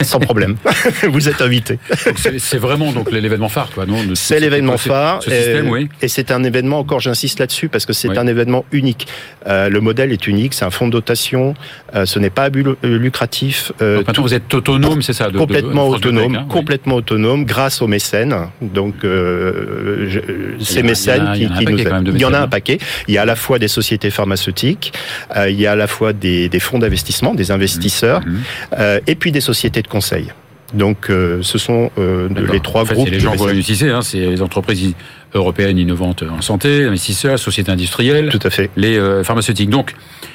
Sans 0.00 0.18
problème. 0.18 0.56
Vous 1.10 1.28
êtes 1.28 1.42
invité. 1.42 1.78
C'est 2.16 2.38
c'est 2.38 2.56
vraiment 2.56 2.90
donc 2.92 3.12
l'événement 3.12 3.50
phare, 3.50 3.68
quoi, 3.74 3.84
non? 3.84 3.98
C'est 4.14 4.36
ce- 4.36 4.40
l'événement 4.40 4.78
phare. 4.78 5.22
Ce 5.22 5.30
système, 5.30 5.66
euh, 5.66 5.70
oui. 5.70 5.88
Et 6.00 6.08
c'est 6.08 6.30
un 6.30 6.42
événement, 6.42 6.78
encore 6.78 7.00
j'insiste 7.00 7.38
là-dessus, 7.38 7.68
parce 7.68 7.84
que 7.84 7.92
c'est 7.92 8.08
Oui. 8.08 8.16
un 8.16 8.26
événement 8.26 8.64
unique. 8.72 9.06
Euh, 9.46 9.68
le 9.68 9.80
modèle 9.82 10.10
est 10.10 10.26
unique, 10.26 10.54
c'est 10.54 10.64
un 10.64 10.70
fonds 10.70 10.86
de 10.86 10.92
dotation, 10.92 11.52
euh, 11.94 12.06
ce 12.06 12.18
n'est 12.18 12.30
pas 12.30 12.44
à 12.44 12.50
but 12.50 12.62
lu- 12.62 12.74
euh, 12.82 12.96
lucratif. 12.98 13.72
Donc 13.78 14.06
maintenant 14.06 14.22
vous 14.22 14.32
êtes 14.32 14.54
autonome, 14.54 15.02
c'est 15.02 15.12
ça 15.12 15.28
de- 15.28 15.36
complètement 15.36 15.90
de 15.90 15.96
autonome, 15.96 16.34
hein, 16.34 16.44
oui. 16.48 16.54
complètement 16.54 16.94
autonome, 16.94 17.44
grâce 17.44 17.82
aux 17.82 17.88
mécènes. 17.88 18.34
Donc, 18.62 18.94
je- 19.02 20.56
y 20.58 20.64
ces 20.64 20.82
mécènes 20.82 21.26
a- 21.26 21.34
qui, 21.34 21.42
il 21.42 21.44
y 21.44 21.46
en 21.48 21.50
a 21.50 21.56
un 21.56 21.58
qui 21.58 21.64
nous 21.66 21.70
paquet 21.76 21.84
quand 21.84 21.94
même 21.94 22.04
de 22.04 22.12
Il 22.12 22.20
y 22.20 22.24
en 22.24 22.28
a 22.28 22.30
mécènes, 22.30 22.40
un 22.42 22.44
hein. 22.44 22.48
paquet. 22.48 22.78
Il 23.08 23.14
y 23.14 23.18
a 23.18 23.22
à 23.22 23.26
la 23.26 23.36
fois 23.36 23.58
des 23.58 23.68
sociétés 23.68 24.08
pharmaceutiques, 24.10 24.94
il 25.36 25.60
y 25.60 25.66
a 25.66 25.72
à 25.72 25.76
la 25.76 25.86
fois 25.88 26.14
des, 26.14 26.48
des 26.48 26.60
fonds 26.60 26.78
d'investissement, 26.78 27.17
des 27.34 27.50
investisseurs, 27.50 28.20
Mhm. 28.24 28.40
euh, 28.78 29.00
et 29.06 29.14
puis 29.14 29.32
des 29.32 29.40
sociétés 29.40 29.82
de 29.82 29.88
conseil. 29.88 30.28
Donc, 30.74 31.08
euh, 31.08 31.38
ce 31.42 31.56
sont 31.56 31.90
euh, 31.98 32.28
les 32.52 32.60
trois 32.60 32.82
En 32.82 32.84
fait, 32.84 32.92
groupes. 32.94 33.08
C'est 33.08 33.14
les 33.14 33.20
gens 33.20 33.34
vous 33.34 33.44
réunissez, 33.44 33.88
hein, 33.88 34.02
c'est 34.02 34.18
les 34.18 34.42
entreprises 34.42 34.92
européennes 35.34 35.78
innovantes 35.78 36.22
en 36.22 36.42
santé, 36.42 36.84
investisseurs, 36.84 37.38
sociétés 37.38 37.70
industrielles, 37.72 38.28
Tout 38.30 38.38
à 38.46 38.50
fait. 38.50 38.68
les 38.76 38.98
euh, 38.98 39.24
pharmaceutiques. 39.24 39.70
Donc, 39.70 39.94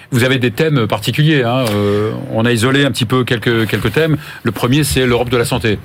vous 0.10 0.24
avez 0.24 0.40
des 0.40 0.50
thèmes 0.50 0.88
particuliers. 0.88 1.44
Hein, 1.44 1.66
on 2.32 2.46
a 2.46 2.52
isolé 2.52 2.84
un 2.84 2.90
petit 2.92 3.06
peu 3.06 3.24
quelques 3.24 3.68
quelques 3.68 3.92
thèmes. 3.94 4.18
Le 4.44 4.52
premier, 4.52 4.84
c'est 4.84 5.06
l'Europe 5.06 5.30
de 5.30 5.38
la 5.38 5.46
santé. 5.46 5.78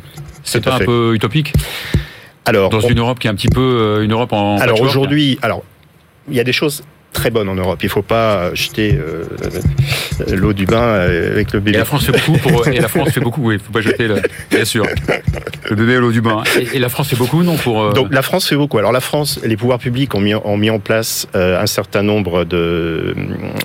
C'est 0.44 0.62
pas 0.64 0.76
un 0.76 0.78
peu 0.80 1.12
utopique 1.14 1.52
Alors, 2.46 2.70
dans 2.70 2.78
on- 2.82 2.88
une 2.88 2.98
Europe 3.00 3.18
qui 3.18 3.26
est 3.26 3.30
un 3.30 3.34
petit 3.34 3.48
peu 3.48 4.00
une 4.02 4.12
Europe 4.12 4.32
en 4.32 4.56
Alors 4.58 4.80
aujourd'hui, 4.80 5.38
alors 5.42 5.62
il 6.30 6.36
y 6.36 6.40
a 6.40 6.44
des 6.44 6.52
choses 6.52 6.82
très 7.12 7.30
bonnes 7.30 7.48
en 7.50 7.54
Europe. 7.54 7.78
Il 7.82 7.86
ne 7.86 7.90
faut 7.90 8.02
pas 8.02 8.54
jeter 8.54 8.94
euh, 8.98 9.24
l'eau 10.34 10.52
du 10.52 10.66
bain 10.66 10.82
euh, 10.82 11.32
avec 11.32 11.52
le 11.52 11.58
Et 11.58 11.62
bébé. 11.62 11.78
la 11.78 11.84
France 11.84 12.04
fait 12.06 12.12
beaucoup 12.12 12.38
pour 12.38 12.66
et 12.68 12.80
la 12.80 12.88
France 12.88 13.10
fait 13.10 13.20
beaucoup. 13.20 13.42
Oui, 13.48 13.58
faut 13.64 13.72
pas 13.72 13.80
jeter 13.80 14.08
le, 14.08 14.16
bien 14.50 14.64
sûr 14.64 14.84
le 15.70 15.76
bébé 15.76 15.96
à 15.96 16.00
l'eau 16.00 16.12
du 16.12 16.20
bain. 16.20 16.42
Et, 16.58 16.76
et 16.76 16.78
la 16.78 16.88
France 16.88 17.08
fait 17.08 17.16
beaucoup 17.16 17.42
non 17.42 17.56
pour. 17.56 17.82
euh, 17.82 17.92
Donc 17.92 18.12
la 18.12 18.22
France 18.22 18.48
fait 18.48 18.56
beaucoup. 18.56 18.78
Alors 18.78 18.92
la 18.92 19.00
France, 19.00 19.38
les 19.44 19.56
pouvoirs 19.56 19.78
publics 19.78 20.14
ont 20.14 20.20
mis, 20.20 20.34
ont 20.34 20.56
mis 20.56 20.70
en 20.70 20.78
place 20.78 21.26
euh, 21.34 21.60
un 21.60 21.66
certain 21.66 22.02
nombre 22.02 22.44
de 22.44 23.14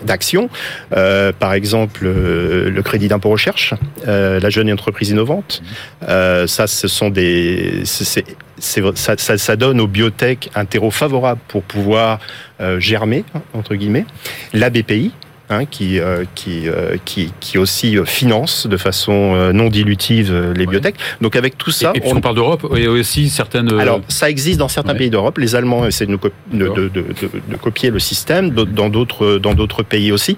d'actions. 0.06 0.50
Euh, 0.96 1.32
par 1.38 1.54
exemple, 1.54 2.02
euh, 2.06 2.70
le 2.70 2.82
crédit 2.84 3.08
d'impôt 3.08 3.30
recherche, 3.30 3.74
euh, 4.08 4.40
la 4.40 4.50
jeune 4.50 4.72
entreprise 4.72 5.10
innovante. 5.12 5.62
Euh, 6.10 6.46
ça, 6.48 6.68
ce 6.68 6.88
sont 6.88 7.10
des, 7.10 7.82
c'est- 7.86 8.26
ça, 8.60 8.82
ça, 9.18 9.38
ça 9.38 9.56
donne 9.56 9.82
aux 9.82 9.88
biotech 9.88 10.50
un 10.56 10.64
terreau 10.66 10.92
favorable 10.92 11.42
pour 11.50 11.64
pouvoir 11.64 12.20
euh, 12.62 12.80
germer 12.80 13.26
entre 13.54 13.76
guillemets. 13.76 14.06
La 14.54 14.70
BPI. 14.70 15.12
Hein, 15.50 15.66
qui, 15.66 16.00
euh, 16.00 16.24
qui, 16.36 16.68
euh, 16.68 16.96
qui, 17.06 17.32
qui 17.40 17.58
aussi 17.58 17.98
euh, 17.98 18.06
finance 18.06 18.68
de 18.68 18.78
façon 18.78 19.34
euh, 19.36 19.52
non 19.54 19.70
dilutive 19.70 20.32
euh, 20.32 20.54
les 20.54 20.66
Ouais. 20.66 20.72
biotech. 20.72 20.96
Donc 21.22 21.36
avec 21.36 21.58
tout 21.58 21.72
ça, 21.72 21.92
et 21.96 22.00
puis 22.00 22.12
on 22.14 22.22
parle 22.22 22.36
d'Europe 22.36 22.66
et 22.78 22.88
aussi 22.88 23.30
certaines. 23.30 23.72
alors, 23.80 24.02
ça 24.08 24.30
existe 24.30 24.60
dans 24.60 24.68
certains 24.68 24.94
ouais. 24.94 24.98
pays 25.00 25.10
d'Europe. 25.10 25.38
Les 25.38 25.56
Allemands 25.56 25.86
essaient 25.86 26.06
de, 26.06 26.12
nous 26.12 26.20
de, 26.54 26.68
de- 26.68 26.90
de- 26.90 27.56
copier 27.62 27.90
le 27.92 28.00
système, 28.00 28.50
dans 28.52 28.90
d'autres 28.90 29.38
dans 29.38 29.54
d'autres 29.54 29.84
pays 29.84 30.12
aussi. 30.12 30.38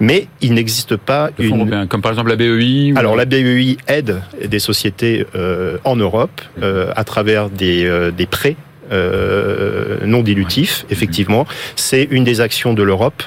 Mais 0.00 0.28
il 0.40 0.54
n'existe 0.54 0.96
pas 0.96 1.30
une. 1.38 1.86
comme 1.88 2.02
par 2.02 2.12
exemple 2.12 2.30
la 2.30 2.36
BEI. 2.36 2.92
ou- 2.92 2.98
Alors 2.98 3.16
la 3.16 3.24
BEI 3.24 3.76
aide 3.88 4.20
des 4.44 4.58
sociétés 4.58 5.24
en 5.84 5.96
Europe 5.96 6.40
à 6.62 7.04
travers 7.04 7.48
des, 7.50 8.10
des 8.16 8.26
prêts 8.26 8.56
euh, 8.90 9.98
non 10.04 10.22
dilutifs. 10.22 10.84
Effectivement, 10.90 11.46
c'est 11.76 12.06
une 12.10 12.24
des 12.24 12.40
actions 12.40 12.74
de 12.74 12.82
l'Europe 12.82 13.22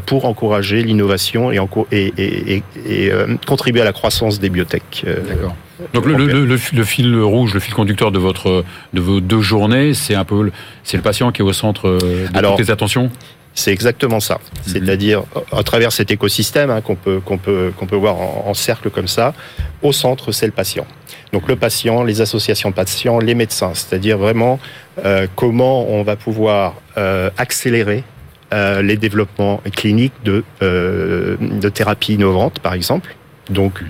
pour 0.00 0.24
encourager 0.24 0.82
l'innovation 0.82 1.50
et, 1.52 1.58
enco- 1.58 1.86
et, 1.92 2.12
et- 2.16 2.54
et- 2.56 2.62
et, 2.86 3.12
euh, 3.12 3.36
contribuer 3.46 3.82
à 3.82 3.84
la 3.84 3.92
croissance 3.92 4.40
des 4.40 4.48
biotech. 4.48 5.04
euh, 5.06 5.20
D'accord. 5.28 5.54
Donc 5.94 6.06
le, 6.06 6.14
le, 6.14 6.26
le, 6.26 6.44
le 6.46 6.84
fil- 6.84 7.20
rouge, 7.20 7.54
le 7.54 7.60
fil 7.60 7.74
conducteur 7.74 8.12
de 8.12 8.18
votre 8.18 8.64
de 8.92 9.00
vos 9.00 9.20
deux 9.20 9.40
journées, 9.40 9.94
c'est 9.94 10.14
un 10.14 10.24
peu 10.24 10.42
le- 10.44 10.52
c'est 10.84 10.96
le 10.96 11.02
patient 11.02 11.32
qui 11.32 11.42
est 11.42 11.44
au 11.44 11.52
centre 11.52 11.88
euh, 11.88 12.28
de 12.28 12.36
Alors, 12.38 12.56
toutes 12.56 12.66
les 12.66 12.70
attentions? 12.70 13.10
C'est 13.54 13.72
exactement 13.72 14.18
ça. 14.20 14.38
C'est-à-dire 14.66 15.24
à 15.52 15.62
travers 15.62 15.92
cet 15.92 16.10
écosystème 16.10 16.70
hein, 16.70 16.80
qu'on 16.80 16.94
peut 16.94 17.20
qu'on 17.20 17.36
peut 17.36 17.72
qu'on 17.76 17.86
peut 17.86 17.96
voir 17.96 18.16
en, 18.16 18.44
en 18.46 18.54
cercle 18.54 18.88
comme 18.90 19.08
ça, 19.08 19.34
au 19.82 19.92
centre 19.92 20.32
c'est 20.32 20.46
le 20.46 20.52
patient. 20.52 20.86
Donc 21.34 21.48
le 21.48 21.56
patient, 21.56 22.02
les 22.04 22.20
associations 22.22 22.70
de 22.70 22.74
patients, 22.74 23.18
les 23.18 23.34
médecins. 23.34 23.72
C'est-à-dire 23.74 24.16
vraiment 24.18 24.58
euh, 25.04 25.26
comment 25.36 25.86
on 25.90 26.02
va 26.02 26.16
pouvoir 26.16 26.74
euh, 26.96 27.28
accélérer 27.36 28.04
euh, 28.52 28.82
les 28.82 28.96
développements 28.96 29.62
cliniques 29.74 30.12
de 30.24 30.44
euh, 30.62 31.36
de 31.40 31.68
thérapies 31.68 32.14
innovantes, 32.14 32.58
par 32.60 32.74
exemple. 32.74 33.16
Donc 33.50 33.82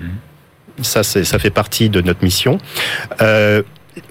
ça 0.81 1.03
c'est 1.03 1.23
ça 1.23 1.39
fait 1.39 1.49
partie 1.49 1.89
de 1.89 2.01
notre 2.01 2.23
mission. 2.23 2.57
Euh, 3.21 3.61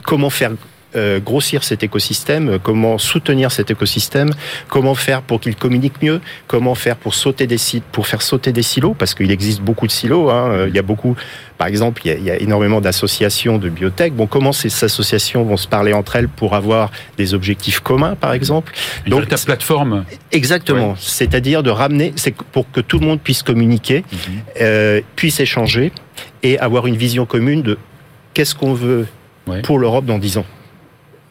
comment 0.05 0.31
faire 0.31 0.53
euh, 0.97 1.21
grossir 1.21 1.65
cet 1.65 1.83
écosystème, 1.83 2.59
comment 2.63 2.99
soutenir 2.99 3.51
cet 3.51 3.71
écosystème, 3.71 4.31
comment 4.69 4.95
faire 4.95 5.23
pour 5.23 5.41
qu'il 5.41 5.57
communique 5.57 6.03
mieux, 6.03 6.21
comment 6.47 6.75
faire 6.75 6.97
pour 6.97 7.15
sauter 7.15 7.47
des 7.47 7.59
sites, 7.59 7.85
pour 7.85 8.07
faire 8.07 8.23
sauter 8.23 8.53
des 8.53 8.63
silos, 8.63 8.95
parce 8.99 9.15
qu'il 9.15 9.31
existe 9.31 9.61
beaucoup 9.61 9.87
de 9.87 9.93
silos. 9.93 10.31
Hein, 10.31 10.51
euh, 10.51 10.67
il 10.69 10.75
y 10.75 10.79
a 10.79 10.83
beaucoup, 10.83 11.17
par 11.59 11.67
exemple, 11.67 12.03
il 12.05 12.09
y 12.09 12.11
a, 12.13 12.17
il 12.17 12.25
y 12.25 12.31
a 12.31 12.37
énormément 12.41 12.81
d'associations 12.81 13.59
de 13.59 13.69
biotech. 13.69 14.13
Bon, 14.15 14.27
comment 14.27 14.53
ces 14.53 14.85
associations 14.85 15.43
vont 15.45 15.57
se 15.57 15.69
parler 15.69 15.93
entre 15.93 16.17
elles 16.17 16.29
pour 16.29 16.55
avoir 16.55 16.91
des 17.17 17.35
objectifs 17.35 17.81
communs, 17.81 18.15
par 18.15 18.33
exemple? 18.33 18.73
Une 19.07 19.11
Donc, 19.11 19.21
véritable 19.21 19.43
plateforme. 19.47 20.05
Exactement. 20.31 20.91
Ouais. 20.91 20.97
C'est-à-dire 20.99 21.63
de 21.63 21.71
ramener, 21.71 22.13
c'est 22.17 22.35
pour 22.35 22.71
que 22.71 22.81
tout 22.81 22.99
le 22.99 23.07
monde 23.07 23.21
puisse 23.21 23.43
communiquer, 23.43 24.05
euh, 24.61 25.01
puisse 25.17 25.41
échanger 25.41 25.93
et 26.43 26.59
avoir 26.59 26.87
une 26.87 26.97
vision 26.97 27.25
commune 27.27 27.63
de 27.63 27.79
qu'est-ce 28.35 28.55
qu'on 28.55 28.75
veut 28.75 29.07
Ouais. 29.49 29.61
pour 29.63 29.81
l'Europe 29.81 30.05
dans 30.05 30.19
10 30.19 30.39
ans. 30.39 30.47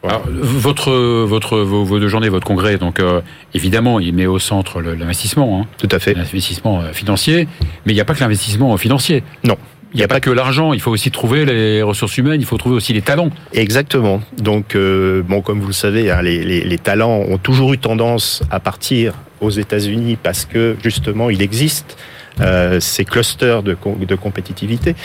Alors, 0.04 0.24
votre 0.42 0.92
votre 1.26 1.60
vos, 1.60 1.84
vos 1.84 2.00
deux 2.00 2.08
journées, 2.08 2.30
votre 2.30 2.48
congrès, 2.48 2.78
donc 2.78 3.00
euh, 3.00 3.22
évidemment, 3.54 4.00
il 4.00 4.14
met 4.16 4.26
au 4.26 4.40
centre 4.40 4.82
l'investissement, 4.82 5.62
hein, 5.62 5.68
Tout 5.78 5.90
à 5.92 6.00
fait. 6.00 6.14
l'investissement 6.16 6.82
euh, 6.82 6.92
financier, 6.94 7.48
mais 7.86 7.92
il 7.92 7.96
n'y 7.96 8.02
a 8.02 8.06
pas 8.06 8.16
que 8.16 8.20
l'investissement 8.22 8.76
financier. 8.78 9.24
Non. 9.44 9.58
Il 9.94 9.98
n'y 9.98 10.04
a 10.04 10.08
pas 10.08 10.22
que 10.22 10.30
l'argent, 10.30 10.72
il 10.74 10.80
faut 10.80 10.90
aussi 10.90 11.12
trouver 11.12 11.44
les 11.46 11.84
ressources 11.84 12.18
humaines, 12.18 12.40
il 12.40 12.46
faut 12.48 12.58
trouver 12.58 12.76
aussi 12.78 12.94
les 12.94 13.02
talents. 13.02 13.30
Exactement. 13.54 14.22
Donc, 14.42 14.74
euh, 14.76 15.22
bon, 15.22 15.42
comme 15.42 15.60
vous 15.60 15.68
le 15.68 15.74
savez, 15.74 16.10
hein, 16.10 16.22
les, 16.22 16.44
les- 16.46 16.64
les 16.64 16.78
talents 16.78 17.18
ont 17.30 17.38
toujours 17.38 17.74
eu 17.74 17.78
tendance 17.78 18.42
à 18.50 18.62
partir 18.62 19.14
aux 19.42 19.50
États-Unis 19.50 20.18
parce 20.24 20.46
que 20.46 20.78
justement, 20.82 21.30
il 21.30 21.42
existe 21.42 21.98
euh, 22.40 22.80
ces 22.80 23.04
clusters 23.04 23.62
de, 23.64 23.74
com- 23.74 23.98
de 24.04 24.16
compétitivité. 24.16 24.96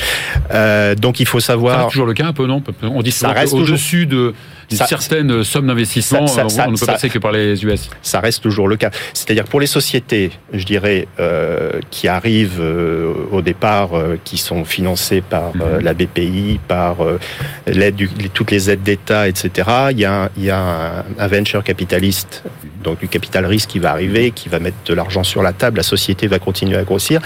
Euh, 0.52 0.94
donc, 0.94 1.18
il 1.18 1.26
faut 1.26 1.40
savoir. 1.40 1.78
reste 1.78 1.90
toujours 1.90 2.06
le 2.06 2.14
cas 2.14 2.26
un 2.28 2.32
peu, 2.32 2.46
non? 2.46 2.62
On 2.82 3.02
dit 3.02 3.10
Ça 3.10 3.30
reste 3.30 3.54
au-dessus 3.54 4.06
de 4.06 4.34
d'une 4.68 4.78
Ça- 4.78 4.86
certaine 4.86 5.44
somme 5.44 5.66
d'investissement, 5.68 6.26
ça- 6.26 6.44
on- 6.44 6.70
ne 6.72 6.76
peut 6.76 6.86
passer 6.86 7.08
que 7.08 7.18
par 7.18 7.32
les 7.32 7.64
US. 7.64 7.88
ça 8.02 8.20
reste 8.20 8.42
toujours 8.42 8.68
le 8.68 8.76
cas. 8.76 8.90
C'est-à-dire 9.14 9.44
pour 9.44 9.60
les 9.60 9.66
sociétés, 9.66 10.30
je 10.52 10.64
dirais, 10.64 11.06
euh, 11.20 11.72
qui 11.90 12.08
arrivent 12.08 12.60
euh, 12.60 13.12
au 13.30 13.42
départ, 13.42 13.96
euh, 13.96 14.16
qui 14.24 14.38
sont 14.38 14.64
financées 14.64 15.20
par 15.22 15.52
euh, 15.60 15.78
Mhm. 15.78 15.84
la 15.84 15.94
BPI, 15.94 16.60
par 16.66 17.02
euh, 17.04 17.18
l'aide 17.66 17.94
du- 17.96 18.10
les- 18.18 18.28
toutes 18.28 18.50
les 18.50 18.70
aides 18.70 18.82
d'État, 18.82 19.28
etc. 19.28 19.68
Il 19.92 19.98
y 20.00 20.04
a, 20.04 20.24
un, 20.24 20.28
il 20.36 20.44
y 20.44 20.50
a 20.50 20.58
un, 20.58 21.04
un 21.18 21.26
venture 21.28 21.62
capitaliste, 21.62 22.42
donc 22.82 22.98
du 23.00 23.08
capital 23.08 23.46
risque 23.46 23.70
qui 23.70 23.78
va 23.78 23.90
arriver, 23.92 24.30
qui 24.32 24.48
va 24.48 24.58
mettre 24.58 24.76
de 24.84 24.94
l'argent 24.94 25.22
sur 25.24 25.42
la 25.42 25.52
table. 25.52 25.76
La 25.78 25.82
société 25.82 26.26
va 26.26 26.38
continuer 26.38 26.76
à 26.76 26.82
grossir, 26.84 27.20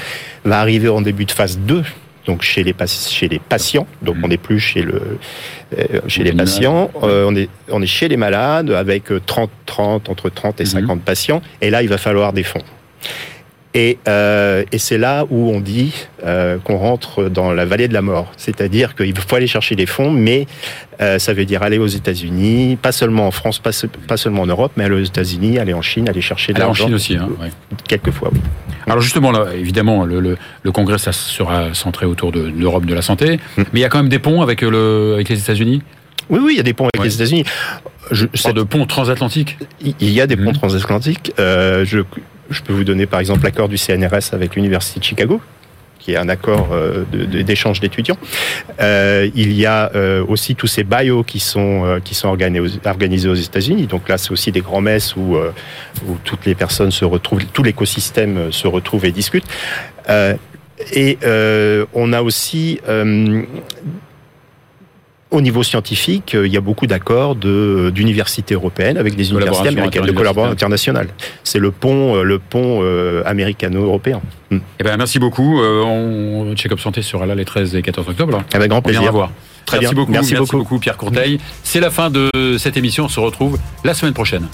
va 0.45 0.61
arriver 0.61 0.89
en 0.89 1.01
début 1.01 1.25
de 1.25 1.33
phase 1.33 1.59
2 1.59 1.83
donc 2.31 2.43
chez 2.43 2.63
les, 2.63 2.75
chez 2.87 3.27
les 3.29 3.41
patients, 3.41 3.87
donc 4.03 4.17
Mhm. 4.17 4.25
on 4.25 4.29
n'est 4.29 4.37
plus 4.49 4.61
chez, 4.61 4.83
le, 4.83 5.19
euh, 5.77 6.01
chez 6.07 6.23
les 6.23 6.33
patients, 6.33 6.89
euh, 7.03 7.27
on, 7.29 7.35
est, 7.35 7.49
on 7.69 7.83
est 7.83 7.87
chez 7.99 8.07
les 8.07 8.17
malades 8.17 8.71
avec 8.71 9.11
euh, 9.11 9.21
30, 9.27 9.51
30, 9.67 10.09
entre 10.09 10.29
30 10.31 10.61
et 10.61 10.65
Mhm. 10.65 10.71
50 10.71 11.03
patients, 11.03 11.43
et 11.61 11.71
là 11.71 11.83
il 11.83 11.89
va 11.89 11.99
falloir 11.99 12.33
des 12.33 12.45
fonds. 12.45 12.63
Et, 13.73 13.99
euh, 14.09 14.65
et 14.73 14.79
c'est 14.79 14.99
là 14.99 15.25
où 15.31 15.51
on 15.53 15.61
dit 15.61 15.95
euh, 16.25 16.59
qu'on 16.59 16.77
rentre 16.77 17.29
dans 17.29 17.53
la 17.53 17.65
vallée 17.65 17.87
de 17.87 17.95
la 17.95 18.03
mort. 18.03 18.33
C'est-à-dire 18.37 18.97
qu'il 18.97 19.17
faut 19.17 19.37
aller 19.37 19.47
chercher 19.47 19.77
des 19.77 19.87
fonds, 19.87 20.11
mais 20.11 20.49
euh, 21.01 21.21
ça 21.21 21.33
veut 21.35 21.45
dire 21.45 21.63
aller 21.63 21.79
aux 21.79 21.87
États-Unis, 21.87 22.77
pas 22.83 22.91
seulement 22.91 23.29
en 23.29 23.31
France, 23.31 23.61
pas, 23.61 23.71
se- 23.71 23.87
pas 23.87 24.17
seulement 24.17 24.43
en 24.43 24.47
Europe, 24.47 24.73
mais 24.77 24.85
aller 24.85 24.97
aux 24.97 25.05
États-Unis, 25.05 25.61
aller 25.61 25.73
en 25.73 25.83
Chine, 25.83 26.09
aller 26.09 26.21
chercher 26.21 26.53
de 26.53 26.57
Aller 26.59 26.65
en 26.65 26.69
l'argent. 26.69 26.87
Chine 26.87 26.95
aussi. 26.95 27.17
Hein, 27.17 27.29
ouais. 27.41 27.51
Quelquefois, 27.87 28.31
oui. 28.33 28.41
Alors 28.89 29.01
justement, 29.03 29.31
là, 29.31 29.47
évidemment, 29.55 30.05
le, 30.05 30.19
le, 30.19 30.37
le 30.65 30.73
congrès, 30.73 30.99
ça 30.99 31.13
sera 31.13 31.73
centré 31.73 32.07
autour 32.07 32.33
de 32.33 32.41
l'Europe 32.41 32.87
de 32.87 32.95
la 32.95 33.03
santé, 33.03 33.39
Mm. 33.57 33.63
mais 33.73 33.79
il 33.79 33.83
y 33.83 33.85
a 33.85 33.89
quand 33.89 33.99
même 33.99 34.09
des 34.09 34.19
ponts 34.19 34.43
avec, 34.43 34.63
le, 34.63 35.13
avec 35.15 35.29
les 35.29 35.39
États-Unis? 35.39 35.81
Oui, 36.29 36.41
oui, 36.43 36.53
il 36.55 36.57
y 36.57 36.61
a 36.61 36.65
des 36.65 36.73
ponts 36.73 36.89
avec 36.93 37.01
Ouais. 37.01 37.07
les 37.09 37.15
États-Unis. 37.15 37.45
Je, 38.11 38.27
On 38.27 38.43
parle 38.43 38.55
de 38.57 38.63
ponts 38.65 38.87
transatlantiques. 38.87 39.59
Il 40.01 40.11
y 40.11 40.21
a 40.21 40.27
des 40.27 40.37
ponts 40.37 40.51
Mhm. 40.51 40.55
transatlantiques. 40.55 41.33
Euh, 41.39 41.85
je, 41.85 41.99
je 42.51 42.63
peux 42.63 42.73
vous 42.73 42.85
donner 42.85 43.07
par 43.07 43.21
exemple 43.21 43.45
l'accord 43.45 43.69
du 43.69 43.79
CNRS 43.79 44.33
avec 44.33 44.57
l'Université 44.57 45.01
de 45.01 45.05
Chicago 45.05 45.41
qui 46.01 46.13
est 46.13 46.17
un 46.17 46.29
accord 46.29 46.71
euh, 46.73 47.05
d'échange 47.13 47.79
d'étudiants. 47.81 48.17
Euh, 48.81 49.31
il 49.35 49.53
y 49.53 49.67
a 49.67 49.93
euh, 49.95 50.25
aussi 50.27 50.57
tous 50.57 50.67
ces 50.67 50.83
bios 50.83 51.23
qui 51.23 51.39
sont 51.39 52.01
qui 52.03 52.15
sont 52.15 52.29
organisés 52.29 53.29
aux, 53.29 53.35
États-Unis. 53.35 53.87
Donc 53.87 54.09
là, 54.09 54.19
c'est 54.19 54.33
aussi 54.33 54.51
des 54.51 54.61
grands 54.61 54.81
messes 54.81 55.15
où 55.15 55.37
où 55.37 56.17
toutes 56.25 56.47
les 56.47 56.55
personnes 56.55 56.91
se 56.91 57.05
retrouvent, 57.05 57.45
tout 57.53 57.63
l'écosystème 57.63 58.51
se 58.51 58.67
retrouve 58.67 59.05
et 59.05 59.13
discute. 59.13 59.45
Et 60.95 61.19
on 61.93 62.13
a 62.13 62.23
aussi 62.23 62.81
au 65.31 65.41
niveau 65.41 65.63
scientifique, 65.63 66.35
euh, 66.35 66.47
il 66.47 66.53
y 66.53 66.57
a 66.57 66.61
beaucoup 66.61 66.87
d'accords 66.87 67.35
de- 67.37 67.91
d'universités 67.95 68.55
européennes 68.55 68.97
avec 68.99 69.15
des 69.17 69.31
universités 69.31 69.69
américaines, 69.69 70.05
de 70.05 70.13
collaboration 70.13 70.53
internationale. 70.53 71.09
C'est 71.45 71.59
le 71.59 71.71
pont, 71.71 72.17
euh, 72.17 72.23
le 72.23 72.39
pont 72.39 72.81
euh, 72.83 73.23
américano-européen. 73.27 74.21
Mm. 74.51 74.59
Eh 74.81 74.83
ben, 74.85 74.97
merci 74.97 75.19
beaucoup. 75.19 75.61
Euh, 75.61 75.83
on, 75.85 76.55
Check-up 76.57 76.81
Santé 76.81 77.03
sera 77.03 77.27
là 77.27 77.35
les 77.35 77.45
13 77.45 77.75
et 77.77 77.83
14 77.83 78.09
octobre. 78.09 78.43
Avec 78.53 78.71
grand 78.71 78.79
On 78.85 78.89
viendra 78.89 79.01
plaisir. 79.03 79.13
voir. 79.13 79.31
Très 79.67 79.79
merci 79.79 79.95
bien. 79.95 80.03
beaucoup, 80.03 80.13
Merci 80.13 80.35
beaucoup. 80.35 80.79
Pierre 80.79 80.97
Courteil. 80.97 81.39
C'est 81.63 81.81
la 81.81 81.91
fin 81.91 82.11
de 82.11 82.29
cette 82.59 82.77
émission. 82.77 83.05
On 83.05 83.09
se 83.09 83.21
retrouve 83.21 83.59
la 83.85 83.95
semaine 83.95 84.15
prochaine. 84.15 84.49